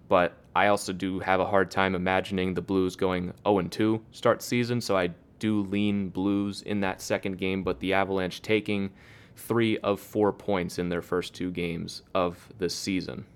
[0.09, 4.43] But I also do have a hard time imagining the Blues going 0 2 start
[4.43, 5.11] season, so I
[5.45, 8.91] do lean Blues in that second game, but the Avalanche taking
[9.37, 13.27] three of four points in their first two games of the season.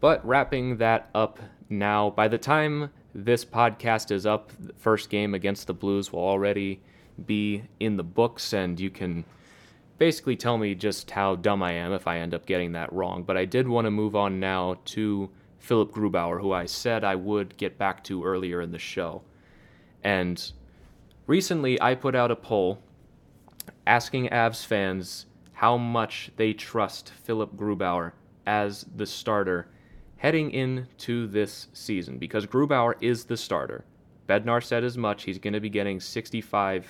[0.00, 4.52] But wrapping that up now, by the time this podcast is up.
[4.60, 6.82] The first game against the Blues will already
[7.24, 9.24] be in the books, and you can
[9.96, 13.22] basically tell me just how dumb I am if I end up getting that wrong.
[13.22, 17.14] But I did want to move on now to Philipp Grubauer, who I said I
[17.14, 19.22] would get back to earlier in the show.
[20.04, 20.52] And
[21.26, 22.78] recently I put out a poll
[23.86, 28.12] asking Avs fans how much they trust Philipp Grubauer
[28.46, 29.68] as the starter
[30.16, 33.84] heading into this season because Grubauer is the starter.
[34.28, 35.22] Bednar said as much.
[35.22, 36.84] He's going to be getting 65%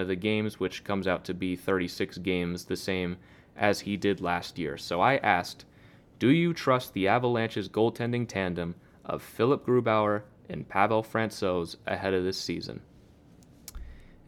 [0.00, 3.16] of the games, which comes out to be 36 games, the same
[3.56, 4.78] as he did last year.
[4.78, 5.64] So I asked,
[6.18, 12.24] do you trust the Avalanche's goaltending tandem of Philipp Grubauer and Pavel Francouz ahead of
[12.24, 12.80] this season?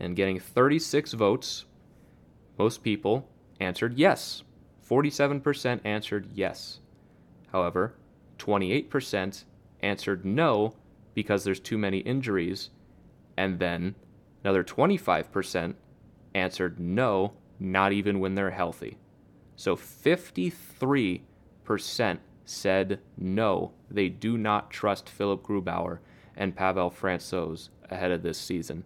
[0.00, 1.64] And getting 36 votes,
[2.58, 3.28] most people
[3.60, 4.42] answered yes.
[4.88, 6.80] 47% answered yes.
[7.52, 7.94] However,
[8.38, 9.44] 28%
[9.80, 10.74] answered no
[11.14, 12.70] because there's too many injuries,
[13.36, 13.94] and then
[14.42, 15.74] another 25%
[16.34, 18.98] answered no, not even when they're healthy.
[19.56, 21.20] So 53%
[22.44, 26.00] said no, they do not trust Philipp Grubauer
[26.36, 28.84] and Pavel Francouz ahead of this season.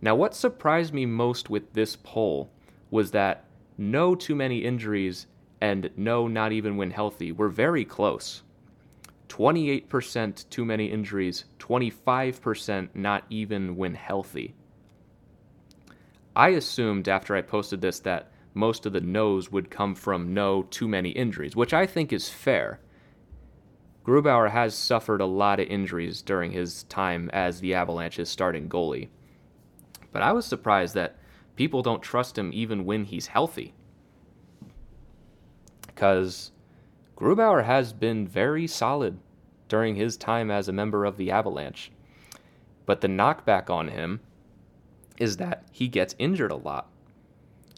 [0.00, 2.50] Now, what surprised me most with this poll
[2.90, 3.44] was that
[3.76, 5.26] no too many injuries
[5.60, 8.42] and no not even when healthy were very close.
[9.28, 14.54] 28% too many injuries, 25% not even when healthy.
[16.34, 20.62] I assumed after I posted this that most of the no's would come from no
[20.62, 22.80] too many injuries, which I think is fair.
[24.04, 29.08] Grubauer has suffered a lot of injuries during his time as the Avalanche's starting goalie.
[30.12, 31.16] But I was surprised that
[31.56, 33.74] people don't trust him even when he's healthy.
[35.86, 36.52] Because
[37.16, 39.18] Grubauer has been very solid
[39.68, 41.90] during his time as a member of the Avalanche.
[42.86, 44.20] But the knockback on him
[45.18, 46.88] is that he gets injured a lot.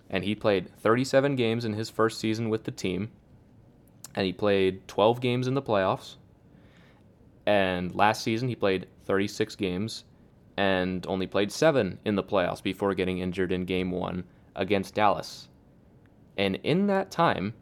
[0.09, 3.11] And he played 37 games in his first season with the team,
[4.15, 6.17] and he played 12 games in the playoffs.
[7.47, 10.05] And last season, he played 36 games
[10.57, 15.49] and only played seven in the playoffs before getting injured in game one against Dallas.
[16.37, 17.55] And in that time,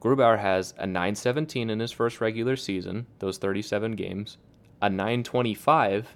[0.00, 4.36] Grubauer has a 917 in his first regular season, those 37 games,
[4.82, 6.14] a 925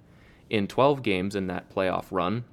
[0.51, 2.45] in 12 games in that playoff run,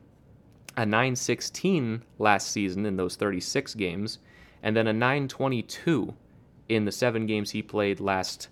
[0.78, 4.20] a 916 last season in those 36 games,
[4.64, 6.14] and then a 922
[6.70, 8.48] in the seven games he played last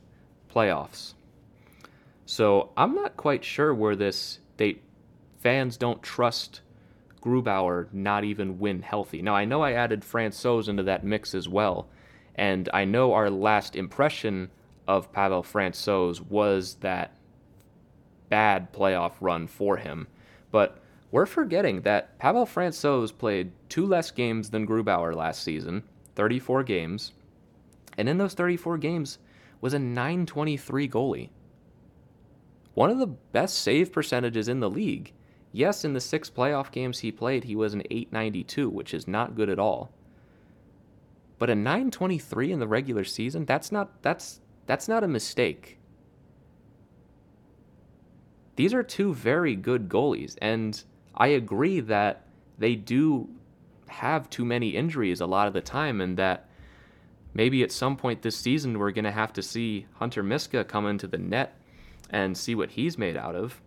[0.54, 1.14] playoffs.
[2.26, 4.80] So I'm not quite sure where this they
[5.40, 6.62] fans don't trust
[7.22, 9.22] Grubauer not even when healthy.
[9.22, 11.88] Now I know I added Francouz into that mix as well,
[12.36, 14.50] and I know our last impression
[14.88, 17.16] of Pavel Francouz was that
[18.30, 20.08] bad playoff run for him.
[20.52, 20.80] But
[21.12, 25.84] we're forgetting that Pavel Francouz played two less games than Grubauer last season,
[26.16, 27.14] 34 games,
[27.98, 29.20] and in those 34 games
[29.62, 31.30] was a 923 goalie.
[32.74, 35.14] One of the best save percentages in the league.
[35.52, 39.36] Yes, in the six playoff games he played, he was an 892, which is not
[39.36, 39.92] good at all.
[41.38, 45.78] But a 923 in the regular season, that's not that's that's not a mistake.
[48.56, 50.82] These are two very good goalies, and
[51.16, 52.26] I agree that
[52.58, 53.30] they do
[53.88, 56.50] have too many injuries a lot of the time, and that
[57.34, 60.88] maybe at some point this season we're going to have to see Hunter Miska come
[60.88, 61.60] into the net
[62.10, 63.62] and see what he's made out of.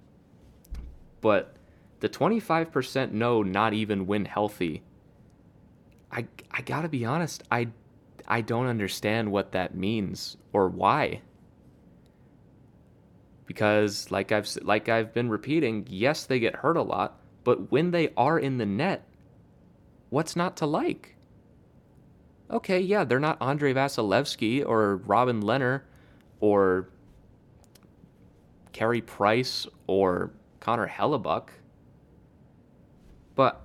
[1.20, 1.56] But
[2.00, 4.82] the 25% no, not even when healthy,
[6.10, 7.68] I, I gotta be honest, I,
[8.26, 11.22] I don't understand what that means or why.
[13.46, 17.92] Because like I've like I've been repeating, yes, they get hurt a lot, but when
[17.92, 19.06] they are in the net,
[20.10, 21.16] what's not to like?
[22.50, 25.82] Okay, yeah, they're not Andrei Vasilevskiy or Robin Lehner
[26.40, 26.88] or
[28.76, 31.48] Carey Price or Connor Hellebuyck.
[33.34, 33.62] But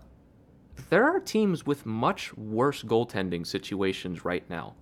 [0.90, 4.76] there are teams with much worse goaltending situations right now.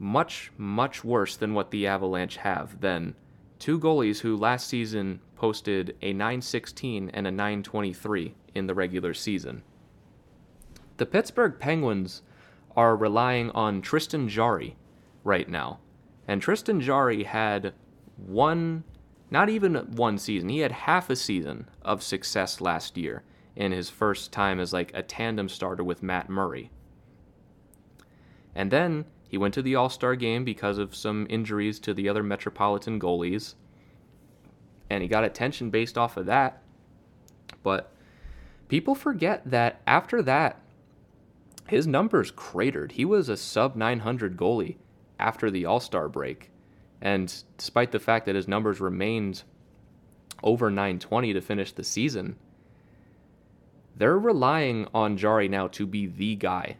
[0.00, 3.14] Much, much worse than what the Avalanche have than
[3.60, 9.62] two goalies who last season posted a 916 and a 923 in the regular season.
[10.96, 12.22] The Pittsburgh Penguins
[12.76, 14.74] are relying on Tristan Jarry
[15.22, 15.78] right now.
[16.26, 17.74] And Tristan Jarry had
[18.26, 18.84] one,
[19.30, 23.22] not even one season, he had half a season of success last year
[23.56, 26.70] in his first time as like a tandem starter with Matt Murray.
[28.54, 32.08] And then he went to the All Star game because of some injuries to the
[32.08, 33.54] other Metropolitan goalies.
[34.90, 36.62] And he got attention based off of that.
[37.62, 37.92] But
[38.68, 40.60] people forget that after that,
[41.68, 42.92] his numbers cratered.
[42.92, 44.76] He was a sub 900 goalie
[45.18, 46.51] after the All Star break.
[47.02, 49.42] And despite the fact that his numbers remained
[50.42, 52.36] over 920 to finish the season,
[53.96, 56.76] they're relying on Jarry now to be the guy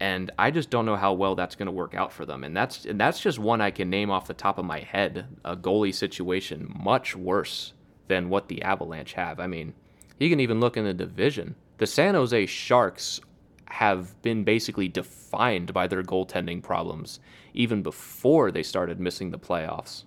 [0.00, 2.44] and I just don't know how well that's going to work out for them.
[2.44, 5.26] And that's and that's just one I can name off the top of my head.
[5.44, 7.72] A goalie situation much worse
[8.06, 9.40] than what the Avalanche have.
[9.40, 9.74] I mean,
[10.18, 11.56] you can even look in the division.
[11.78, 13.20] The San Jose Sharks
[13.70, 17.20] have been basically defined by their goaltending problems
[17.54, 20.04] even before they started missing the playoffs.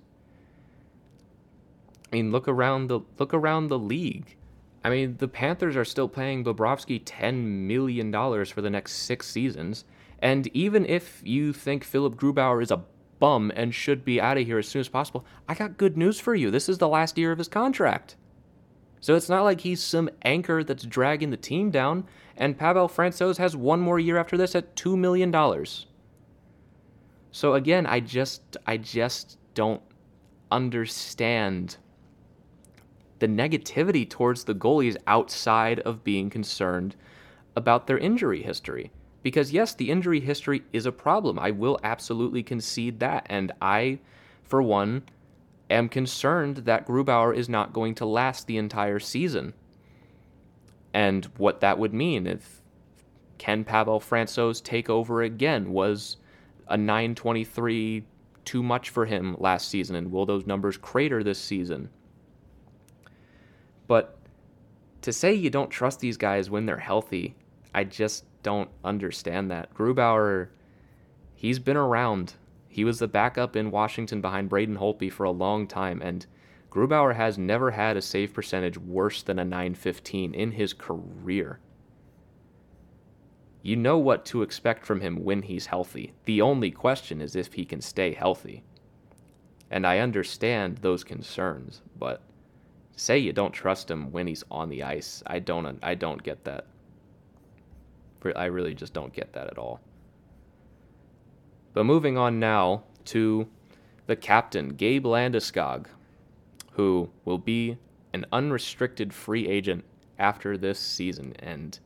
[2.11, 4.35] I mean, look around the look around the league.
[4.83, 8.11] I mean, the Panthers are still paying Bobrovsky $10 million
[8.45, 9.85] for the next six seasons.
[10.19, 12.83] And even if you think Philipp Grubauer is a
[13.19, 16.19] bum and should be out of here as soon as possible, I got good news
[16.19, 16.49] for you.
[16.49, 18.15] This is the last year of his contract.
[19.01, 22.05] So it's not like he's some anchor that's dragging the team down.
[22.37, 25.33] And Pavel Francouz has one more year after this at $2 million.
[27.31, 29.81] So again, I just I just don't
[30.51, 31.77] understand
[33.19, 36.95] the negativity towards the goalies outside of being concerned
[37.55, 38.91] about their injury history.
[39.23, 41.37] Because, yes, the injury history is a problem.
[41.37, 43.27] I will absolutely concede that.
[43.29, 43.99] And I,
[44.43, 45.03] for one,
[45.71, 49.53] am concerned that Grubauer is not going to last the entire season.
[50.93, 52.61] And what that would mean if
[53.37, 55.71] can Pavel Francouz take over again?
[55.71, 56.17] Was
[56.67, 58.05] a 923
[58.45, 59.95] too much for him last season?
[59.95, 61.89] And will those numbers crater this season?
[63.87, 64.17] But
[65.01, 67.35] to say you don't trust these guys when they're healthy,
[67.73, 69.73] I just don't understand that.
[69.73, 70.49] Grubauer,
[71.35, 72.33] he's been around.
[72.71, 76.25] He was the backup in Washington behind Braden Holtby for a long time, and
[76.69, 81.59] Grubauer has never had a save percentage worse than a 915 in his career.
[83.61, 86.13] You know what to expect from him when he's healthy.
[86.23, 88.63] The only question is if he can stay healthy.
[89.69, 92.21] And I understand those concerns, but
[92.95, 95.21] say you don't trust him when he's on the ice.
[95.27, 96.67] I don't I don't get that.
[98.33, 99.81] I really just don't get that at all.
[101.73, 103.47] But moving on now to
[104.07, 105.87] the captain, Gabe Landeskog,
[106.71, 107.77] who will be
[108.13, 109.85] an unrestricted free agent
[110.19, 111.79] after this season and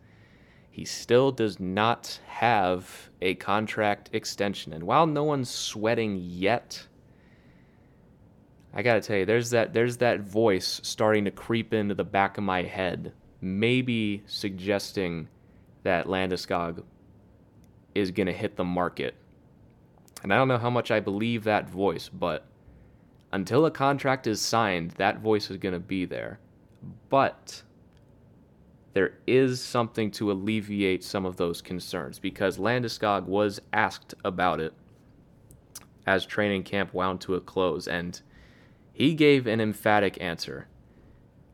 [0.75, 4.73] he still does not have a contract extension.
[4.73, 6.85] And while no one's sweating yet,
[8.73, 12.37] I gotta tell you, there's that there's that voice starting to creep into the back
[12.37, 15.29] of my head, maybe suggesting
[15.83, 16.83] that Landeskog
[17.93, 19.15] is gonna hit the market.
[20.25, 22.47] And I don't know how much I believe that voice, but
[23.31, 26.39] until a contract is signed, that voice is gonna be there.
[27.09, 27.61] But
[28.93, 34.73] there is something to alleviate some of those concerns because Landeskog was asked about it
[36.07, 38.19] as training camp wound to a close, and
[38.93, 40.67] he gave an emphatic answer.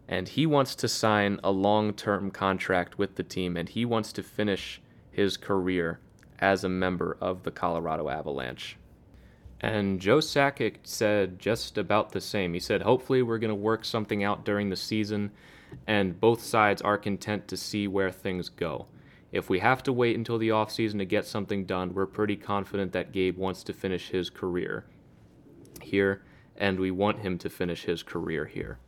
[0.08, 4.14] And he wants to sign a long term contract with the team, and he wants
[4.14, 6.00] to finish his career
[6.42, 8.78] as a member of the Colorado Avalanche.
[9.62, 12.54] And Joe Sakic said just about the same.
[12.54, 15.32] He said, hopefully, we're going to work something out during the season,
[15.86, 18.88] and both sides are content to see where things go.
[19.32, 22.92] If we have to wait until the offseason to get something done, we're pretty confident
[22.94, 24.86] that Gabe wants to finish his career
[25.80, 26.24] here,
[26.58, 28.80] and we want him to finish his career here.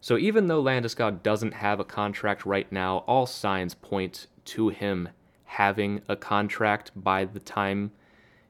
[0.00, 5.08] So even though Landeskog doesn't have a contract right now, all signs point to him
[5.54, 7.92] having a contract by the time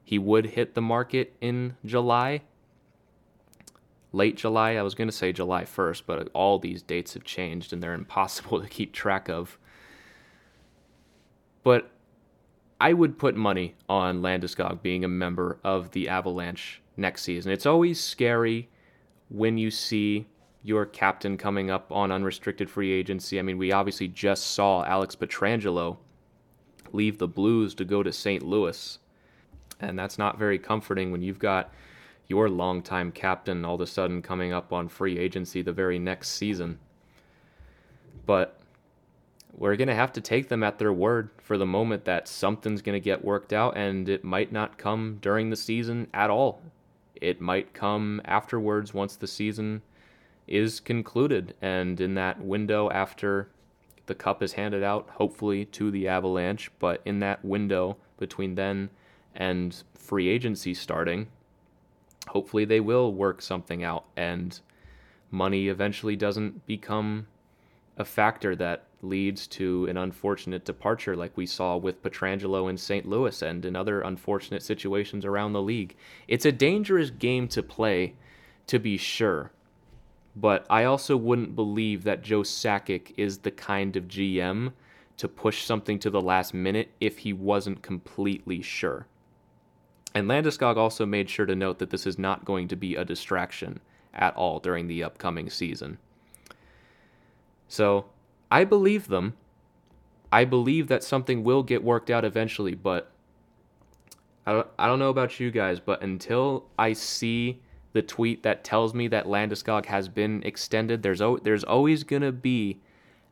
[0.03, 2.41] he would hit the market in July.
[4.11, 7.71] Late July, I was going to say July 1st, but all these dates have changed
[7.71, 9.59] and they're impossible to keep track of.
[11.61, 11.91] But
[12.81, 17.51] I would put money on Landeskog being a member of the Avalanche next season.
[17.51, 18.67] It's always scary
[19.29, 20.25] when you see
[20.63, 23.37] your captain coming up on unrestricted free agency.
[23.37, 25.97] I mean, we obviously just saw Alex Pietrangelo
[26.95, 28.43] leave the Blues to go to St.
[28.43, 28.99] Louis.
[29.79, 31.73] And that's not very comforting when you've got
[32.27, 36.29] your longtime captain all of a sudden coming up on free agency the very next
[36.29, 36.79] season.
[38.25, 38.59] But
[39.57, 42.81] we're going to have to take them at their word for the moment that something's
[42.81, 46.61] going to get worked out, and it might not come during the season at all.
[47.15, 49.81] It might come afterwards once the season
[50.47, 53.49] is concluded, and in that window after
[54.05, 58.89] the cup is handed out, hopefully to the Avalanche, but in that window between then
[59.35, 61.27] and free agency starting,
[62.27, 64.59] hopefully they will work something out and
[65.31, 67.27] money eventually doesn't become
[67.97, 73.07] a factor that leads to an unfortunate departure like we saw with Pietrangelo in St.
[73.07, 75.95] Louis and in other unfortunate situations around the league.
[76.27, 78.15] It's a dangerous game to play,
[78.67, 79.51] to be sure.
[80.35, 84.73] But I also wouldn't believe that Joe Sakic is the kind of GM
[85.17, 89.07] to push something to the last minute if he wasn't completely sure.
[90.13, 93.05] And Landeskog also made sure to note that this is not going to be a
[93.05, 93.79] distraction
[94.13, 95.97] at all during the upcoming season.
[97.67, 98.05] So
[98.51, 99.35] I believe them.
[100.31, 103.11] I believe that something will get worked out eventually, but
[104.45, 107.61] I don't, I don't know about you guys, but until I see
[107.95, 112.81] the tweet that tells me that Landeskog has been extended, there's there's always gonna be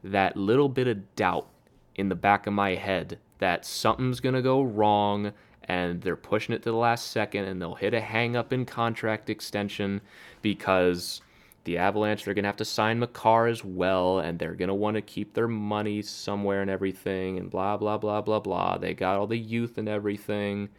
[0.02, 1.50] that little bit of doubt
[1.96, 5.34] in the back of my head that something's gonna go wrong
[5.66, 8.66] and they're pushing it to the last second and they'll hit a hang up in
[8.66, 10.00] contract extension
[10.42, 11.20] because
[11.66, 15.02] the Avalanche, they're to have to sign Makar as well, and they're to want to
[15.02, 18.78] keep their money somewhere and everything, and blah, blah, blah, blah, blah.
[18.78, 20.70] They got all the youth and everything.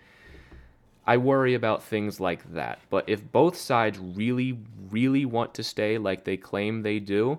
[1.07, 2.81] I worry about things like that.
[2.91, 4.59] But if both sides really,
[4.91, 7.39] really want to stay like they claim they do,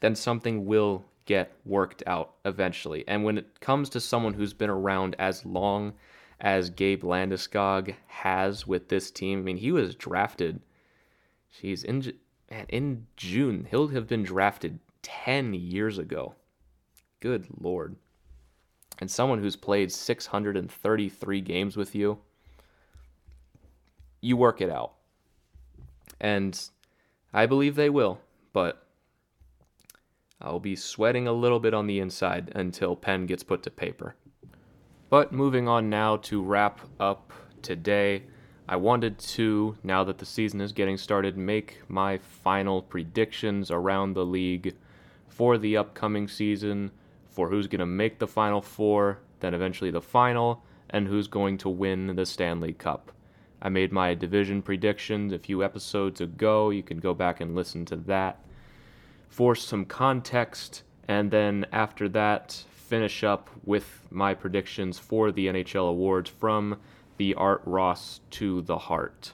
[0.00, 3.04] then something will get worked out eventually.
[3.08, 5.94] And when it comes to someone who's been around as long
[6.40, 10.60] as Gabe Landeskog has with this team, I mean, he was drafted.
[11.50, 12.12] She's in
[12.50, 16.34] man, in June, he'll have been drafted 10 years ago.
[17.20, 17.96] Good lord.
[19.00, 22.18] And someone who's played 633 games with you,
[24.24, 24.94] you work it out.
[26.20, 26.58] And
[27.32, 28.20] I believe they will,
[28.52, 28.86] but
[30.40, 34.16] I'll be sweating a little bit on the inside until pen gets put to paper.
[35.10, 38.22] But moving on now to wrap up today.
[38.66, 44.14] I wanted to, now that the season is getting started, make my final predictions around
[44.14, 44.74] the league
[45.28, 46.90] for the upcoming season,
[47.28, 51.58] for who's going to make the Final Four, then eventually the final, and who's going
[51.58, 53.12] to win the Stanley Cup.
[53.64, 56.68] I made my division predictions a few episodes ago.
[56.68, 58.38] You can go back and listen to that
[59.30, 65.88] for some context, and then after that, finish up with my predictions for the NHL
[65.88, 66.78] awards from
[67.16, 69.32] the Art Ross to the Hart.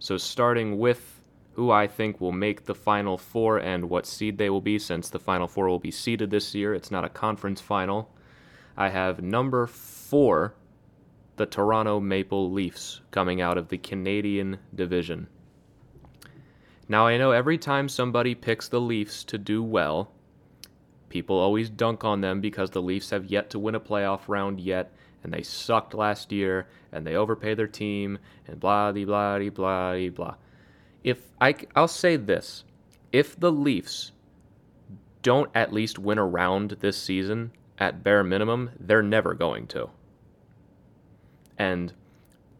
[0.00, 1.20] So, starting with
[1.54, 5.08] who I think will make the Final Four and what seed they will be, since
[5.08, 6.74] the Final Four will be seeded this year.
[6.74, 8.10] It's not a conference final.
[8.76, 10.52] I have number four,
[11.36, 15.28] the Toronto Maple Leafs, coming out of the Canadian division.
[16.88, 20.12] Now, I know every time somebody picks the Leafs to do well,
[21.08, 24.60] people always dunk on them because the Leafs have yet to win a playoff round
[24.60, 29.50] yet, and they sucked last year and they overpay their team and blah blah blah
[29.50, 30.34] blah blah.
[31.02, 32.64] If I I'll say this,
[33.12, 34.12] if the Leafs
[35.22, 39.90] don't at least win a round this season, at bare minimum, they're never going to.
[41.58, 41.92] And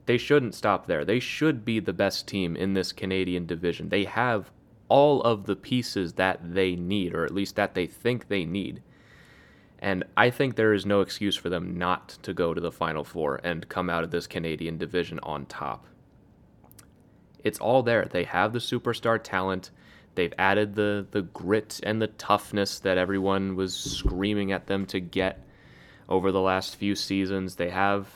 [0.07, 1.05] they shouldn't stop there.
[1.05, 3.89] They should be the best team in this Canadian division.
[3.89, 4.51] They have
[4.89, 8.83] all of the pieces that they need, or at least that they think they need.
[9.79, 13.05] And I think there is no excuse for them not to go to the Final
[13.05, 15.87] Four and come out of this Canadian division on top.
[17.45, 18.07] It's all there.
[18.11, 19.71] They have the superstar talent.
[20.15, 25.01] They've added the, the grit and the toughness that everyone was screaming at them to
[25.01, 25.45] get
[26.09, 27.57] over the last few seasons.
[27.57, 28.09] They have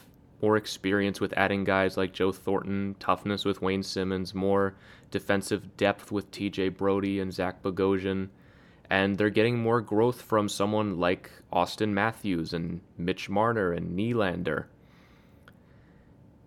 [0.42, 4.74] more experience with adding guys like Joe Thornton, toughness with Wayne Simmonds, more
[5.10, 8.28] defensive depth with TJ Brodie and Zach Bogosian.
[8.88, 14.64] And they're getting more growth from someone like Auston Matthews and Mitch Marner and Nylander.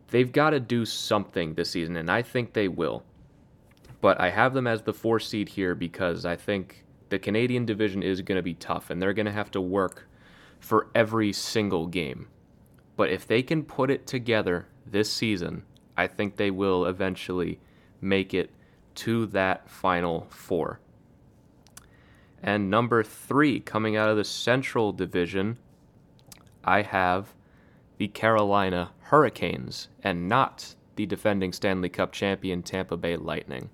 [0.09, 3.03] They've got to do something this season, and I think they will.
[4.01, 8.03] But I have them as the four seed here because I think the Canadian division
[8.03, 10.07] is going to be tough, and they're going to have to work
[10.59, 12.27] for every single game.
[12.95, 15.63] But if they can put it together this season,
[15.97, 17.59] I think they will eventually
[18.01, 18.51] make it
[18.95, 20.79] to that final four.
[22.41, 25.57] And number three, coming out of the Central Division,
[26.63, 27.33] I have
[27.97, 33.69] the Carolina Hurricanes and not the defending Stanley Cup champion Tampa Bay Lightning.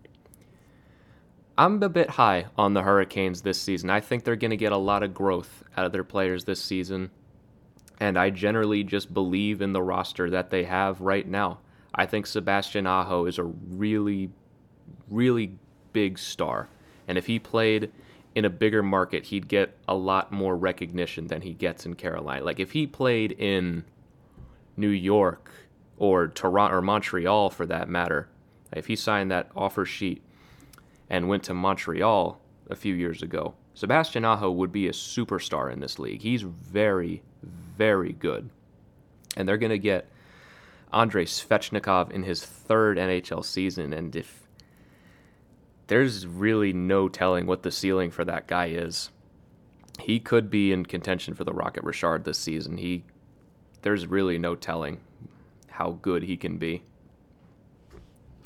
[1.57, 3.89] I'm a bit high on the Hurricanes this season.
[3.89, 6.61] I think they're going to get a lot of growth out of their players this
[6.61, 7.11] season.
[7.99, 11.59] And I generally just believe in the roster that they have right now.
[11.93, 14.29] I think Sebastian Aho is a really,
[15.09, 15.57] really
[15.91, 16.69] big star.
[17.07, 17.91] And if he played
[18.35, 22.45] in a bigger market, he'd get a lot more recognition than he gets in Carolina.
[22.45, 23.83] Like if he played in
[24.77, 25.51] New York
[25.97, 28.29] or Toronto or Montreal for that matter,
[28.71, 30.21] if he signed that offer sheet
[31.09, 32.39] and went to Montreal
[32.69, 36.21] a few years ago, Sebastian Aho would be a superstar in this league.
[36.21, 37.21] He's very,
[37.77, 38.49] very good.
[39.37, 40.11] And they're going to get
[40.91, 43.93] Andrei Svechnikov in his third NHL season.
[43.93, 44.45] And if
[45.87, 49.11] there's really no telling what the ceiling for that guy is,
[49.97, 52.75] he could be in contention for the Rocket Richard this season.
[52.75, 53.05] He,
[53.81, 54.99] there's really no telling
[55.69, 56.83] how good he can be.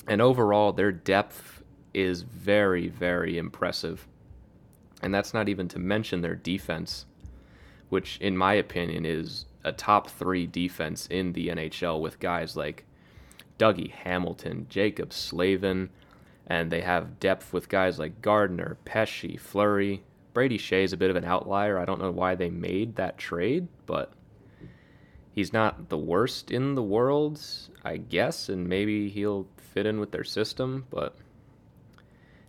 [0.06, 4.06] And overall, their depth is very, very impressive.
[5.04, 7.06] And that's not even to mention their defense
[7.94, 12.84] which in my opinion is a top three defense in the NHL with guys like
[13.56, 15.90] Dougie Hamilton, Jaccob Slavin,
[16.46, 20.02] and they have depth with guys like Gardiner, Pesce, Fleury.
[20.32, 21.78] Brady Skjei is a bit of an outlier.
[21.78, 24.12] I don't know why they made that trade, but
[25.30, 27.40] he's not the worst in the world,
[27.84, 31.16] I guess, and maybe he'll fit in with their system, but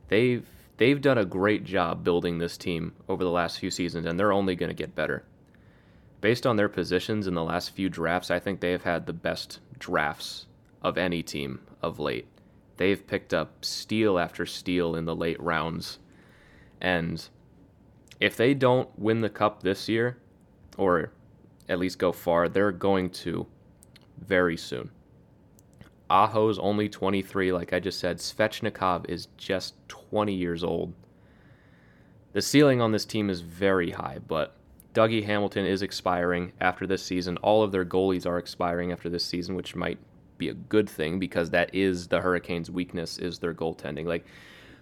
[0.08, 0.48] they've
[0.78, 4.34] they've done a great job building this team over the last few seasons, and they're
[4.34, 5.24] only going to get better.
[6.22, 9.14] Based on their positions in the last few drafts, I think they have had the
[9.14, 10.48] best drafts
[10.82, 12.28] of any team of late.
[12.78, 16.00] They've picked up steal after steal in the late rounds.
[16.82, 17.28] And
[18.20, 20.18] if they don't win the cup this year,
[20.78, 21.12] or
[21.70, 23.48] at least go far, they're going to
[24.18, 24.90] very soon.
[26.10, 28.18] Aho's only 23, like I just said.
[28.18, 30.94] Svechnikov is just 20 years old.
[32.34, 34.56] The ceiling on this team is very high, but
[34.94, 37.38] Dougie Hamilton is expiring after this season.
[37.38, 40.00] All of their goalies are expiring after this season, which might
[40.38, 44.06] be a good thing because that is the Hurricanes' weakness is their goaltending.
[44.06, 44.26] Like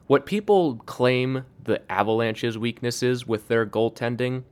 [0.07, 4.43] what people claim the Avalanche's weakness is with their goaltending,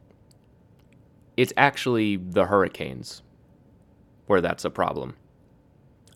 [1.37, 3.21] it's actually the Hurricanes
[4.27, 5.15] where that's a problem.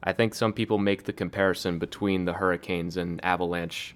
[0.04, 3.96] I think some people make the comparison between the Hurricanes and Avalanche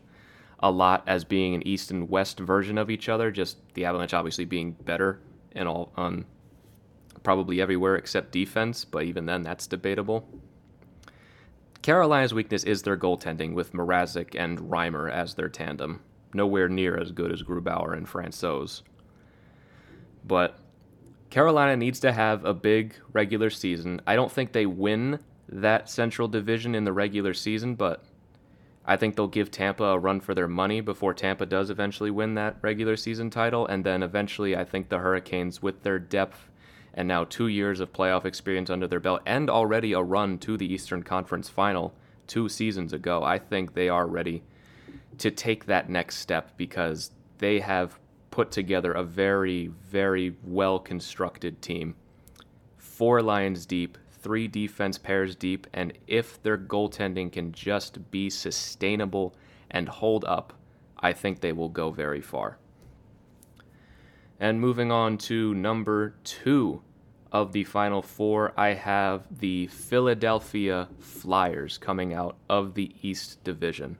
[0.62, 3.32] a lot as being an east and west version of each other.
[3.32, 5.20] Just the Avalanche obviously being better
[5.51, 6.26] in all on
[7.24, 10.28] probably everywhere except defense, but even then that's debatable.
[11.82, 16.01] Carolina's weakness is their goaltending with Mrazek and Reimer as their tandem.
[16.34, 18.82] Nowhere near as good as Grubauer and Francouz.
[20.26, 20.60] But
[21.30, 24.01] Carolina needs to have a big regular season.
[24.05, 28.03] I don't think they win that Central Division in the regular season, but
[28.89, 32.33] I think they'll give Tampa a run for their money before Tampa does eventually win
[32.33, 33.67] that regular season title.
[33.67, 36.49] And then eventually, I think the Hurricanes, with their depth
[36.95, 40.57] and now two years of playoff experience under their belt and already a run to
[40.57, 41.93] the Eastern Conference final
[42.25, 44.41] two seasons ago, I think they are ready
[45.19, 47.99] to take that next step because they have
[48.31, 51.93] put together a very, very well constructed team.
[52.79, 59.36] Four lines deep, three defense pairs deep, and if their goaltending can just be sustainable
[59.72, 60.53] and hold up,
[60.99, 62.57] I think they will go very far.
[64.39, 66.82] And moving on to number two
[67.32, 73.97] of the final four, I have the Philadelphia Flyers coming out of the East Division.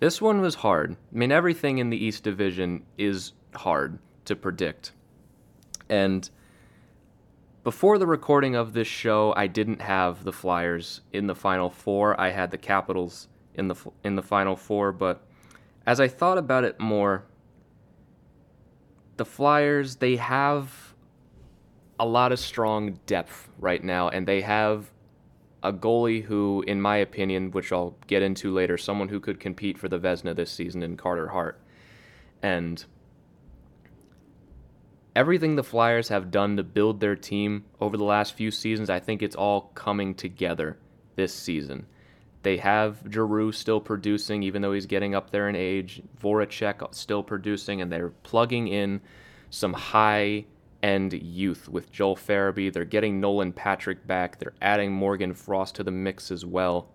[0.00, 0.92] This one was hard.
[0.92, 4.92] I mean, everything in the East Division is hard to predict.
[5.88, 6.28] And
[7.64, 12.18] before the recording of this show, I didn't have the Flyers in the final four.
[12.20, 15.26] I had the Capitals in the in the final four, but
[15.86, 17.24] as I thought about it more,
[19.16, 20.94] the Flyers they have
[21.98, 24.90] a lot of strong depth right now, and they have
[25.62, 29.78] a goalie who, in my opinion, which I'll get into later, someone who could compete
[29.78, 31.58] for the Vezina this season in Carter Hart,
[32.42, 32.84] and
[35.14, 39.00] everything the Flyers have done to build their team over the last few seasons, I
[39.00, 40.78] think it's all coming together
[41.16, 41.86] this season.
[42.42, 46.02] They have Giroux still producing, even though he's getting up there in age.
[46.22, 49.00] Voracek still producing, and they're plugging in
[49.48, 50.44] some high
[50.82, 52.70] end youth with Joel Farabee.
[52.70, 54.38] They're getting Nolan Patrick back.
[54.38, 56.90] They're adding Morgan Frost to the mix as well.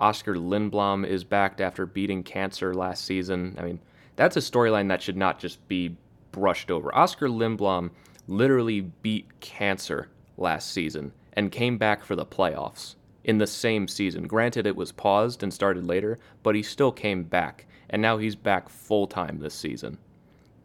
[0.00, 3.54] Oscar Lindblom is back after beating cancer last season.
[3.56, 3.78] I mean,
[4.16, 5.96] that's a storyline that should not just be
[6.38, 6.94] brushed over.
[6.94, 7.90] Oscar Lindblom
[8.26, 14.26] literally beat cancer last season and came back for the playoffs in the same season.
[14.26, 18.36] Granted, it was paused and started later, but he still came back, and now he's
[18.36, 19.98] back full time this season.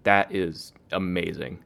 [0.03, 1.63] That is amazing.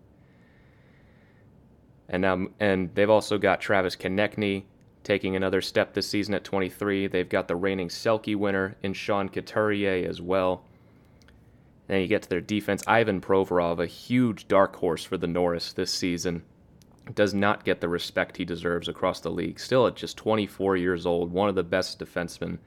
[2.10, 4.64] And um, and they've also got Travis Konecny
[5.04, 7.08] taking another step this season at 23.
[7.08, 10.64] They've got the reigning Selke winner in Sean Couturier as well.
[11.88, 12.84] Then you get to their defense.
[12.86, 16.44] Ivan Provorov, a huge dark horse for the Norris this season,
[17.16, 19.60] does not get the respect he deserves across the league.
[19.60, 22.58] Still at just 24 years old, one of the best defensemen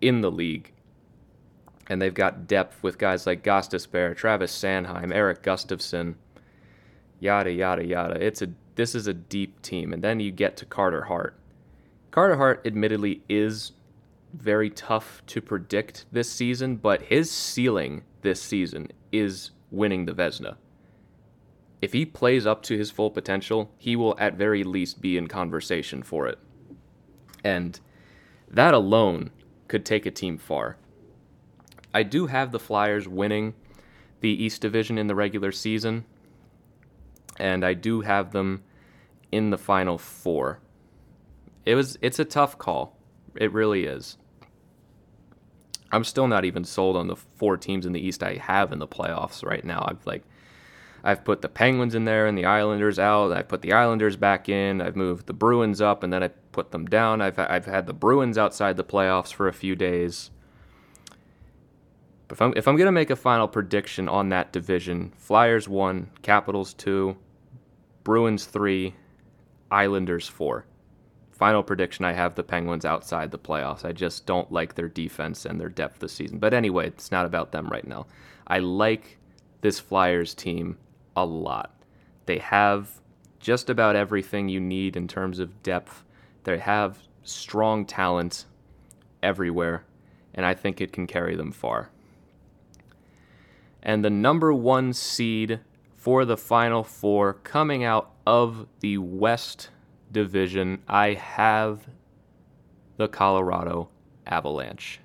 [0.00, 0.72] in the league.
[1.88, 6.14] And they've got depth with guys like Gostisbehere, Travis Sanheim, Eric Gustafsson,
[7.18, 8.24] yada yada yada.
[8.24, 9.92] It's a this is a deep team.
[9.92, 11.34] And then you get to Carter Hart.
[12.12, 13.72] Carter Hart admittedly is
[14.32, 20.56] very tough to predict this season, but his ceiling this season is winning the Vezina.
[21.80, 25.28] If he plays up to his full potential, he will at very least be in
[25.28, 26.38] conversation for it.
[27.42, 27.80] And
[28.48, 29.30] that alone
[29.68, 30.76] could take a team far.
[31.94, 33.54] I do have the Flyers winning
[34.20, 36.04] the East Division in the regular season,
[37.38, 38.62] and I do have them
[39.32, 40.60] in the final four.
[41.64, 42.96] It was it's a tough call.
[43.36, 44.16] It really is.
[45.92, 48.78] I'm still not even sold on the four teams in the East I have in
[48.78, 49.84] the playoffs right now.
[49.86, 50.22] I've like
[51.02, 53.32] I've put the Penguins in there and the Islanders out.
[53.32, 54.80] I put the Islanders back in.
[54.80, 57.20] I've moved the Bruins up and then I put them down.
[57.20, 60.30] I've I've had the Bruins outside the playoffs for a few days.
[62.28, 66.10] But if I'm if I'm gonna make a final prediction on that division, Flyers one,
[66.22, 67.16] Capitals two,
[68.04, 68.94] Bruins three,
[69.70, 70.66] Islanders four
[71.40, 73.86] final prediction I have the Penguins outside the playoffs.
[73.86, 76.38] I just don't like their defense and their depth this season.
[76.38, 78.06] But anyway, it's not about them right now.
[78.46, 79.16] I like
[79.62, 80.76] this Flyers team
[81.16, 81.74] a lot.
[82.26, 82.90] They have
[83.38, 86.04] just about everything you need in terms of depth.
[86.44, 88.44] They have strong talent
[89.22, 89.84] everywhere,
[90.34, 91.88] and I think it can carry them far.
[93.82, 95.60] And the number one seed
[95.96, 99.70] for the Final Four coming out of the West
[100.12, 101.86] division, I have
[102.96, 103.88] the Colorado
[104.26, 105.00] Avalanche.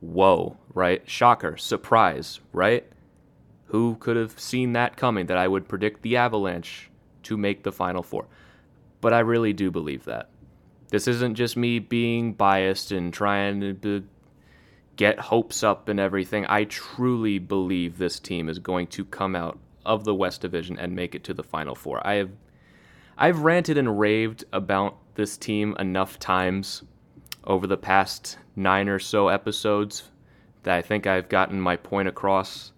[0.00, 1.02] Whoa, right?
[1.08, 2.86] Shocker, surprise, right?
[3.66, 6.90] Who could have seen that coming that I would predict the Avalanche
[7.24, 8.26] to make the Final Four?
[9.00, 10.30] But I really do believe that.
[10.90, 14.04] This isn't just me being biased and trying to
[14.96, 16.46] get hopes up and everything.
[16.48, 20.94] I truly believe this team is going to come out of the West Division and
[20.94, 22.06] make it to the Final Four.
[22.06, 22.30] I have
[23.20, 26.84] I've ranted and raved about this team enough times
[27.42, 30.04] over the past nine or so episodes
[30.62, 32.70] that I think I've gotten my point across.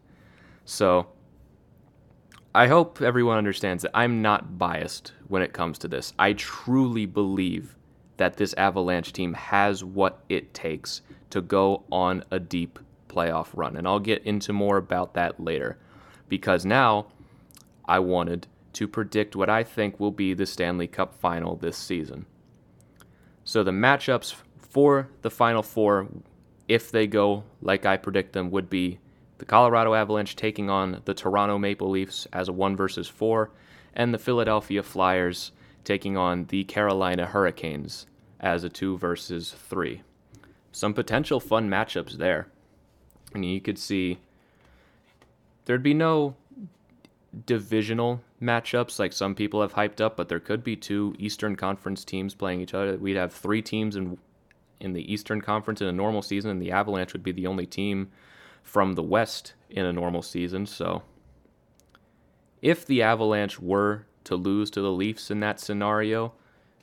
[0.64, 1.08] So
[2.54, 6.14] I hope everyone understands that I'm not biased when it comes to this.
[6.18, 7.76] I truly believe
[8.16, 12.78] that this Avalanche team has what it takes to go on a deep
[13.10, 13.76] playoff run.
[13.76, 15.78] And I'll get into more about that later
[16.30, 17.08] because now
[17.86, 22.26] I wanted to predict what I think will be the Stanley Cup final this season.
[23.44, 26.08] So the matchups for the Final Four,
[26.68, 28.98] if they go like I predict them, would be
[29.38, 33.50] the Colorado Avalanche taking on the Toronto Maple Leafs as a 1 versus 4,
[33.94, 35.52] and the Philadelphia Flyers
[35.82, 38.06] taking on the Carolina Hurricanes
[38.38, 40.02] as a 2 versus 3.
[40.72, 42.48] Some potential fun matchups there.
[43.34, 44.18] I mean, you could see
[45.64, 46.36] there'd be no
[47.46, 52.04] divisional matchups like some people have hyped up, but there could be two Eastern Conference
[52.04, 52.96] teams playing each other.
[52.96, 54.18] We'd have three teams in
[54.80, 57.66] in the Eastern Conference in a normal season, and the Avalanche would be the only
[57.66, 58.10] team
[58.62, 60.64] from the West in a normal season.
[60.64, 61.02] So,
[62.62, 66.32] if the Avalanche were to lose to the Leafs in that scenario,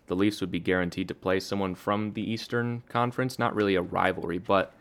[0.06, 3.40] the Leafs would be guaranteed to play someone from the Eastern Conference.
[3.40, 4.74] Not really a rivalry, but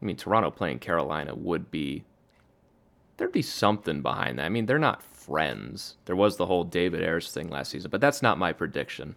[0.00, 2.04] I mean, Toronto playing Carolina would be
[3.16, 4.46] there'd be something behind that.
[4.46, 5.96] I mean, they're not friends.
[6.04, 9.16] There was the whole David Ayres thing last season, but that's not my prediction.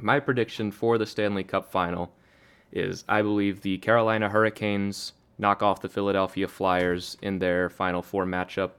[0.00, 2.12] My prediction for the Stanley Cup final
[2.70, 8.24] is I believe the Carolina Hurricanes knock off the Philadelphia Flyers in their final four
[8.24, 8.72] matchup,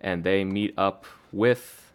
[0.00, 1.92] and they meet up with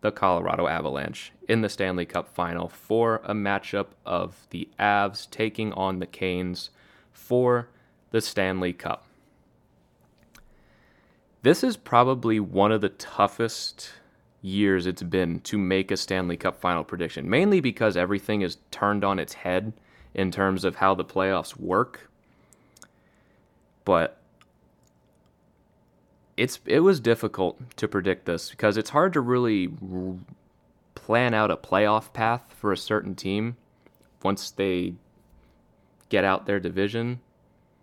[0.00, 5.72] the Colorado Avalanche in the Stanley Cup final for a matchup of the Avs taking
[5.74, 6.70] on the Canes
[7.12, 7.68] for
[8.10, 9.06] the Stanley Cup.
[11.42, 13.90] This is probably one of the toughest
[14.42, 19.04] years it's been to make a Stanley Cup final prediction, mainly because everything is turned
[19.04, 19.72] on its head
[20.14, 22.08] in terms of how the playoffs work.
[23.84, 24.18] But
[26.36, 29.70] it's it was difficult to predict this because it's hard to really
[30.94, 33.56] plan out a playoff path for a certain team
[34.22, 34.94] once they
[36.08, 37.20] get out their division.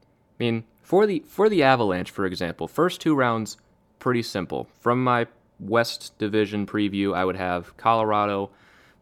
[0.01, 3.57] I mean, for the for the Avalanche, for example, first two rounds
[3.99, 4.67] pretty simple.
[4.79, 5.27] From my
[5.59, 8.49] West Division preview, I would have Colorado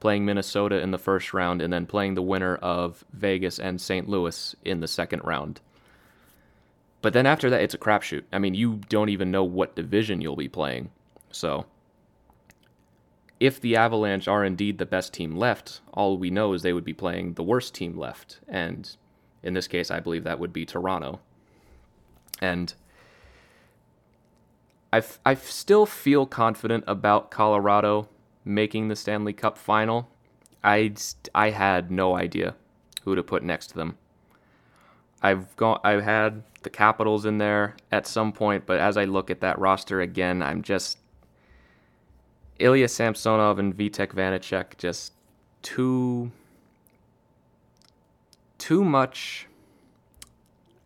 [0.01, 4.09] playing Minnesota in the first round and then playing the winner of Vegas and St.
[4.09, 5.61] Louis in the second round.
[7.01, 8.23] But then after that, it's a crapshoot.
[8.33, 10.89] I mean, you don't even know what division you'll be playing.
[11.31, 11.67] So,
[13.39, 16.83] if the Avalanche are indeed the best team left, all we know is they would
[16.83, 18.41] be playing the worst team left.
[18.45, 18.93] And
[19.41, 21.21] in this case, I believe that would be Toronto.
[22.41, 22.73] And
[24.93, 28.09] I, I still feel confident about Colorado
[28.45, 30.09] making the Stanley Cup final.
[30.63, 30.93] I,
[31.35, 32.55] I had no idea
[33.03, 33.97] who to put next to them.
[35.21, 39.31] I've gone I've had the Capitals in there at some point, but as I look
[39.31, 40.99] at that roster again, I'm just
[42.59, 45.13] Ilya Samsonov and Vitek Vanecek just
[45.61, 46.31] too
[48.57, 49.47] too much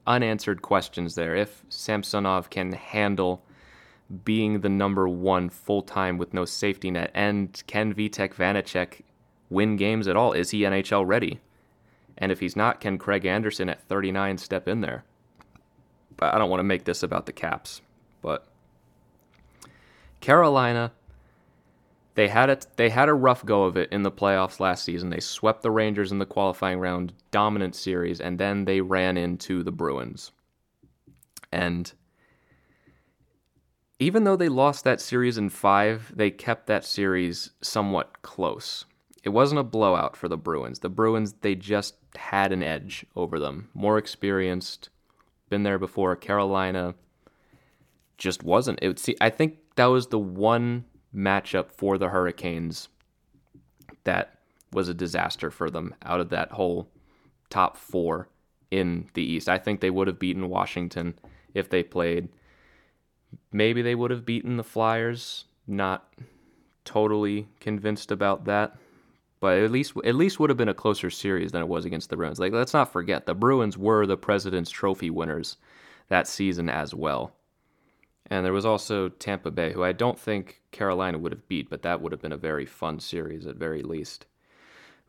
[0.08, 1.36] unanswered questions there.
[1.36, 3.44] If Samsonov can handle
[4.26, 9.02] being the number one full time with no safety net, and can Vitek Vanecek
[9.50, 10.34] win games at all?
[10.34, 11.40] Is he NHL ready?
[12.18, 15.04] And if he's not, can Craig Anderson at 39 step in there?
[16.18, 17.82] But I don't want to make this about the Caps,
[18.22, 18.48] but
[20.20, 20.92] Carolina
[22.16, 25.10] they had it they had a rough go of it in the playoffs last season.
[25.10, 29.64] They swept the Rangers in the qualifying round, dominant series, and then they ran into
[29.64, 30.32] the Bruins.
[31.52, 31.92] And
[34.00, 38.86] even though they lost that series in 5, they kept that series somewhat close.
[39.24, 40.80] It wasn't a blowout for the Bruins.
[40.80, 43.70] The Bruins they just had an edge over them.
[43.74, 44.90] More experienced,
[45.50, 46.16] been there before.
[46.16, 46.96] Carolina
[48.18, 48.80] just wasn't.
[48.82, 50.86] It would see I think that was the one
[51.16, 52.90] matchup for the Hurricanes
[54.04, 54.38] that
[54.72, 56.90] was a disaster for them out of that whole
[57.50, 58.30] top four
[58.70, 59.50] in the East.
[59.50, 61.16] I think they would have beaten Washington
[61.54, 62.30] if they played.
[63.52, 65.46] Maybe they would have beaten the Flyers.
[65.68, 66.12] Not
[66.86, 68.78] totally convinced about that.
[69.40, 72.10] But at least at least would have been a closer series than it was against
[72.10, 72.40] the Bruins.
[72.40, 75.58] Like let's not forget the Bruins were the President's Trophy winners
[76.10, 77.36] that season as well.
[78.32, 81.82] And there was also Tampa Bay, who I don't think Carolina would have beat, but
[81.82, 84.26] that would have been a very fun series at very least.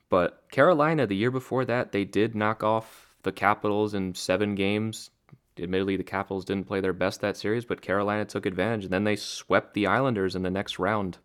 [0.09, 5.11] But Carolina, the year before that, they did knock off the Capitals in seven games.
[5.57, 8.83] Admittedly, the Capitals didn't play their best that series, but Carolina took advantage.
[8.83, 11.19] And then they swept the Islanders in the next round.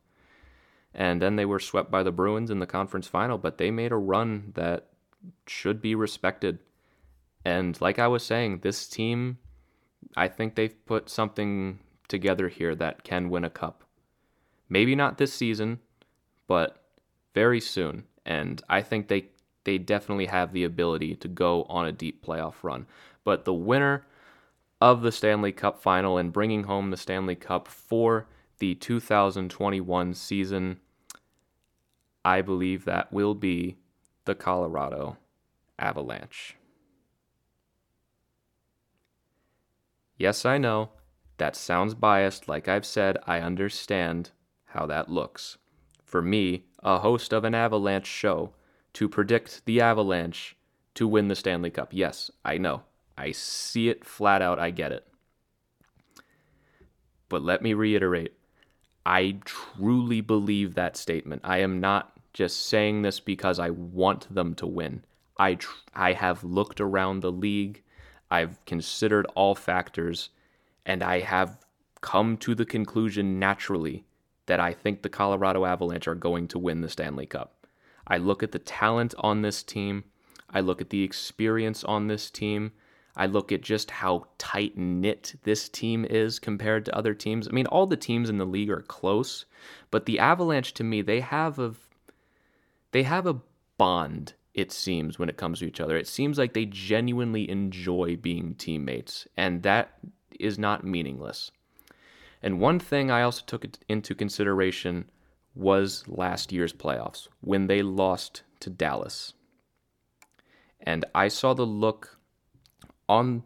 [0.93, 3.91] And then they were swept by the Bruins in the conference final, but they made
[3.91, 4.86] a run that
[5.48, 6.60] should be respected.
[7.43, 9.39] And like I was saying, this team,
[10.16, 13.84] I think they've put something together here that can win a cup.
[14.70, 15.80] Maybe not this season,
[16.47, 16.84] but
[17.34, 18.05] very soon.
[18.26, 19.30] And I think they
[19.64, 22.88] they definitely have the ability to go on a deep playoff run.
[23.26, 24.05] But the winner
[24.80, 28.28] of the Stanley Cup final and bringing home the Stanley Cup for
[28.60, 30.80] the 2021 season,
[32.24, 33.76] I believe that will be
[34.24, 35.18] the Colorado
[35.78, 36.55] Avalanche.
[40.18, 40.89] Yes, I know
[41.38, 42.48] that sounds biased.
[42.48, 44.32] Like I've said, I understand
[44.66, 45.58] how that looks.
[46.04, 48.54] For me, a host of an Avalanche show,
[48.94, 50.56] to predict the Avalanche
[50.96, 51.90] to win the Stanley Cup.
[51.92, 52.84] Yes, I know.
[53.18, 54.60] I see it flat out.
[54.60, 55.08] I get it.
[57.30, 58.34] But let me reiterate
[59.08, 61.42] I truly believe that statement.
[61.46, 65.06] I am not just saying this because I want them to win.
[65.40, 67.84] I, tr- I have looked around the league,
[68.30, 70.28] I've considered all factors,
[70.88, 71.60] and I have
[72.02, 74.06] come to the conclusion naturally
[74.48, 77.68] that I think the Colorado Avalanche are going to win the Stanley Cup.
[78.08, 80.06] I look at the talent on this team,
[80.50, 82.72] I look at the experience on this team,
[83.18, 87.48] I look at just how tight knit this team is compared to other teams.
[87.48, 89.46] I mean, all the teams in the league are close,
[89.92, 91.74] but the Avalanche to me, they have a
[92.92, 93.42] they have a
[93.78, 95.98] bond it seems when it comes to each other.
[95.98, 100.00] It seems like they genuinely enjoy being teammates, and that
[100.40, 101.52] is not meaningless.
[102.42, 105.10] And one thing I also took into consideration
[105.56, 109.34] was last year's playoffs when they lost to Dallas.
[110.80, 112.20] And I saw the look
[113.10, 113.44] on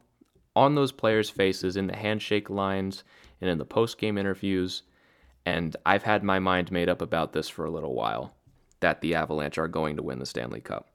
[0.54, 3.06] on those players' faces in the handshake lines
[3.40, 4.84] and in the post-game interviews
[5.46, 8.34] and I've had my mind made up about this for a little while
[8.80, 10.90] that the Avalanche are going to win the Stanley Cup.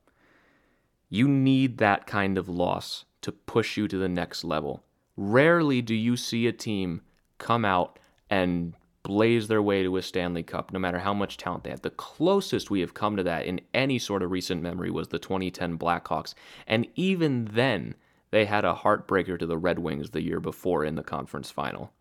[1.09, 4.83] You need that kind of loss to push you to the next level.
[5.17, 7.03] Rarely do you see a team
[7.39, 7.99] come out
[8.29, 8.75] and
[9.07, 11.83] blaze their way to a Stanley Cup, no matter how much talent they have.
[11.83, 15.21] The closest we have come to that in any sort of recent memory was the
[15.21, 16.35] 2010 Blackhawks.
[16.67, 17.95] And even then,
[18.33, 21.93] they had a heartbreaker to the Red Wings the year before in the conference final.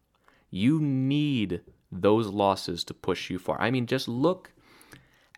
[0.49, 1.61] You need
[1.91, 3.61] those losses to push you far.
[3.61, 4.51] I mean, just look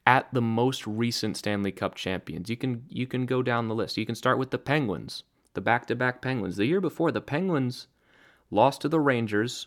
[0.06, 2.50] at the most recent Stanley Cup champions.
[2.50, 3.98] You can you can go down the list.
[3.98, 5.24] You can start with the Penguins,
[5.58, 6.56] the back-to-back Penguins.
[6.56, 7.88] The year before, the Penguins
[8.52, 9.66] lost to the Rangers,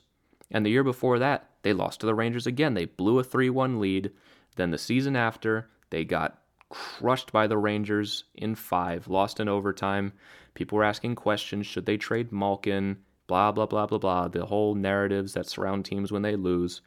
[0.48, 2.74] and the year before that, they lost to the Rangers again.
[2.74, 4.12] They blew a 3-1 lead.
[4.54, 6.38] Then the season after, they got
[6.68, 10.12] crushed by the Rangers in 5, lost in overtime.
[10.54, 12.98] People were asking questions should they trade Malkin?
[13.26, 14.28] Blah, blah, blah, blah, blah.
[14.28, 16.82] The whole narratives that surround teams when they lose.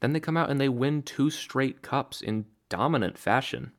[0.00, 3.72] Then they come out and they win two straight cups in dominant fashion.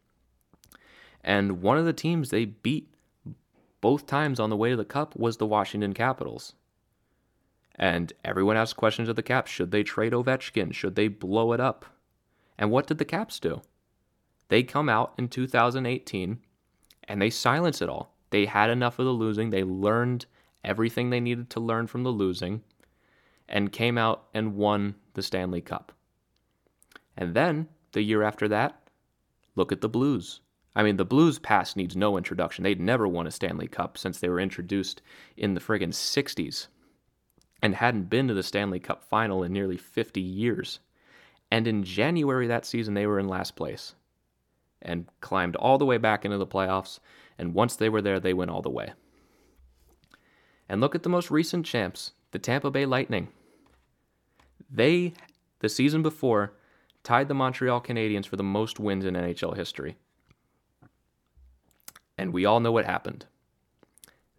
[1.23, 2.93] And one of the teams they beat
[3.87, 6.51] both times on the way to the cup was the Washington Capitals.
[7.73, 10.73] And everyone asked questions of the Caps should they trade Ovechkin?
[10.73, 11.85] Should they blow it up?
[12.57, 13.61] And what did the Caps do?
[14.49, 16.39] They come out in 2018
[17.05, 18.13] and they silence it all.
[18.29, 19.51] They had enough of the losing.
[19.51, 20.25] They learned
[20.65, 22.63] everything they needed to learn from the losing
[23.47, 25.93] and came out and won the Stanley Cup.
[27.15, 28.81] And then the year after that,
[29.55, 30.41] look at the Blues.
[30.77, 32.63] I mean, the Blues past needs no introduction.
[32.63, 35.01] They'd never won a Stanley Cup since they were introduced
[35.35, 36.67] in the friggin' 60s
[37.63, 40.79] and hadn't been to the Stanley Cup final in nearly 50 years.
[41.49, 43.95] And in January that season, they were in last place
[44.79, 46.99] and climbed all the way back into the playoffs
[47.39, 48.93] and once they were there, they went all the way.
[50.69, 53.29] And look at the most recent champs, the Tampa Bay Lightning.
[54.69, 55.13] They,
[55.57, 56.53] the season before,
[57.03, 59.97] tied the Montreal Canadiens for the most wins in NHL history.
[62.17, 63.25] And we all know what happened.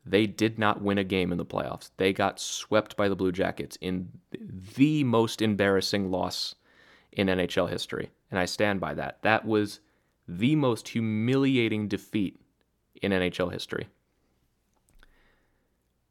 [0.04, 1.90] They did not win a game in the playoffs.
[1.98, 6.54] They got swept by the Blue Jackets in the most embarrassing loss
[7.12, 8.10] in NHL history.
[8.30, 9.22] And I stand by that.
[9.22, 9.80] That was
[10.26, 12.40] the most humiliating defeat
[13.02, 13.88] in NHL history.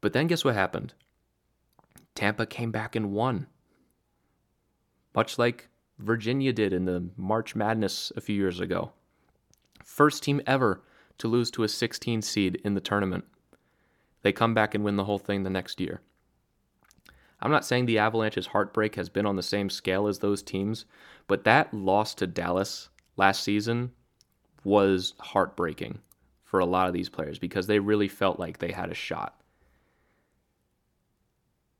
[0.00, 0.94] But then guess what happened?
[2.14, 3.46] Tampa came back and won.
[5.14, 8.92] Much like Virginia did in the March Madness a few years ago.
[9.84, 10.82] First team ever
[11.18, 13.24] to lose to a 16 seed in the tournament.
[14.22, 16.00] They come back and win the whole thing the next year.
[17.40, 20.86] I'm not saying the Avalanche's heartbreak has been on the same scale as those teams,
[21.28, 23.92] but that loss to Dallas last season
[24.64, 26.00] was heartbreaking
[26.44, 29.40] for a lot of these players because they really felt like they had a shot.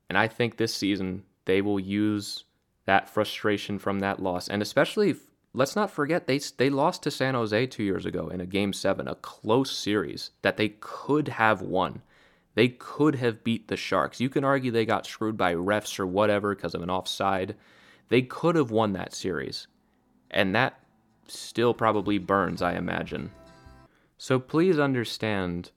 [0.07, 2.45] And I think this season they will use
[2.85, 4.47] that frustration from that loss.
[4.47, 5.15] And especially,
[5.53, 8.73] let's not forget, they, they lost to San Jose two years ago in a game
[8.73, 12.01] seven, a close series that they could have won.
[12.55, 14.19] They could have beat the Sharks.
[14.19, 17.55] You can argue they got screwed by refs or whatever because of an offside.
[18.09, 19.67] They could have won that series.
[20.31, 20.79] And that
[21.27, 23.31] still probably burns, I imagine.
[24.17, 25.71] So please understand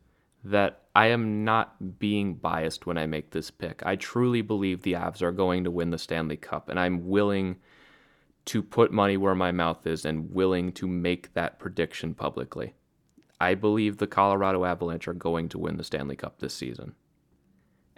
[0.44, 3.82] that I am not being biased when I make this pick.
[3.86, 7.56] I truly believe the Avs are going to win the Stanley Cup, and I'm willing
[8.46, 12.74] to put money where my mouth is and willing to make that prediction publicly.
[13.40, 16.94] I believe the Colorado Avalanche are going to win the Stanley Cup this season.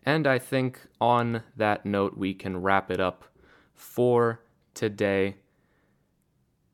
[0.05, 3.25] And I think on that note, we can wrap it up
[3.75, 4.41] for
[4.75, 5.37] today.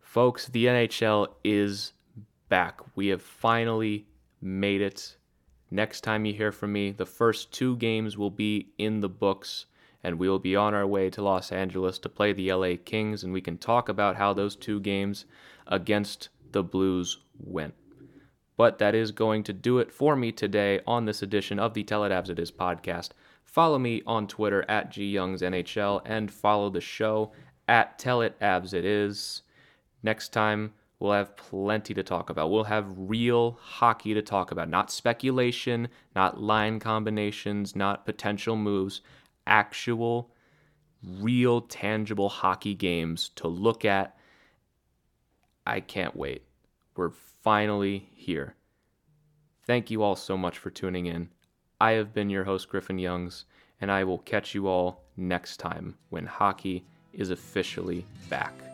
[0.01, 1.93] Folks, the NHL is
[2.49, 2.81] back.
[2.97, 4.07] We have finally
[4.41, 5.17] made it.
[5.71, 9.67] Next time you hear from me, the first two games will be in the books,
[10.03, 13.23] and we will be on our way to Los Angeles to play the LA Kings,
[13.23, 15.25] and we can talk about how those two games
[15.67, 17.75] against the Blues went.
[18.57, 21.83] But that is going to do it for me today on this edition of the
[21.83, 23.11] Tell It Avs It Is podcast.
[23.45, 27.33] Follow me on Twitter at GYoungsNHL and follow the show
[27.67, 29.43] at Tell It Avs It Is.
[30.03, 32.51] Next time, we'll have plenty to talk about.
[32.51, 39.01] We'll have real hockey to talk about, not speculation, not line combinations, not potential moves,
[39.51, 40.31] actual,
[41.03, 44.17] real, tangible hockey games to look at.
[45.67, 46.45] I can't wait.
[46.97, 48.55] We're finally here.
[49.67, 51.29] Thank you all so much for tuning in.
[51.81, 53.45] I have been your host, Griffin Youngs,
[53.81, 58.70] and I will catch you all next time when hockey is officially back.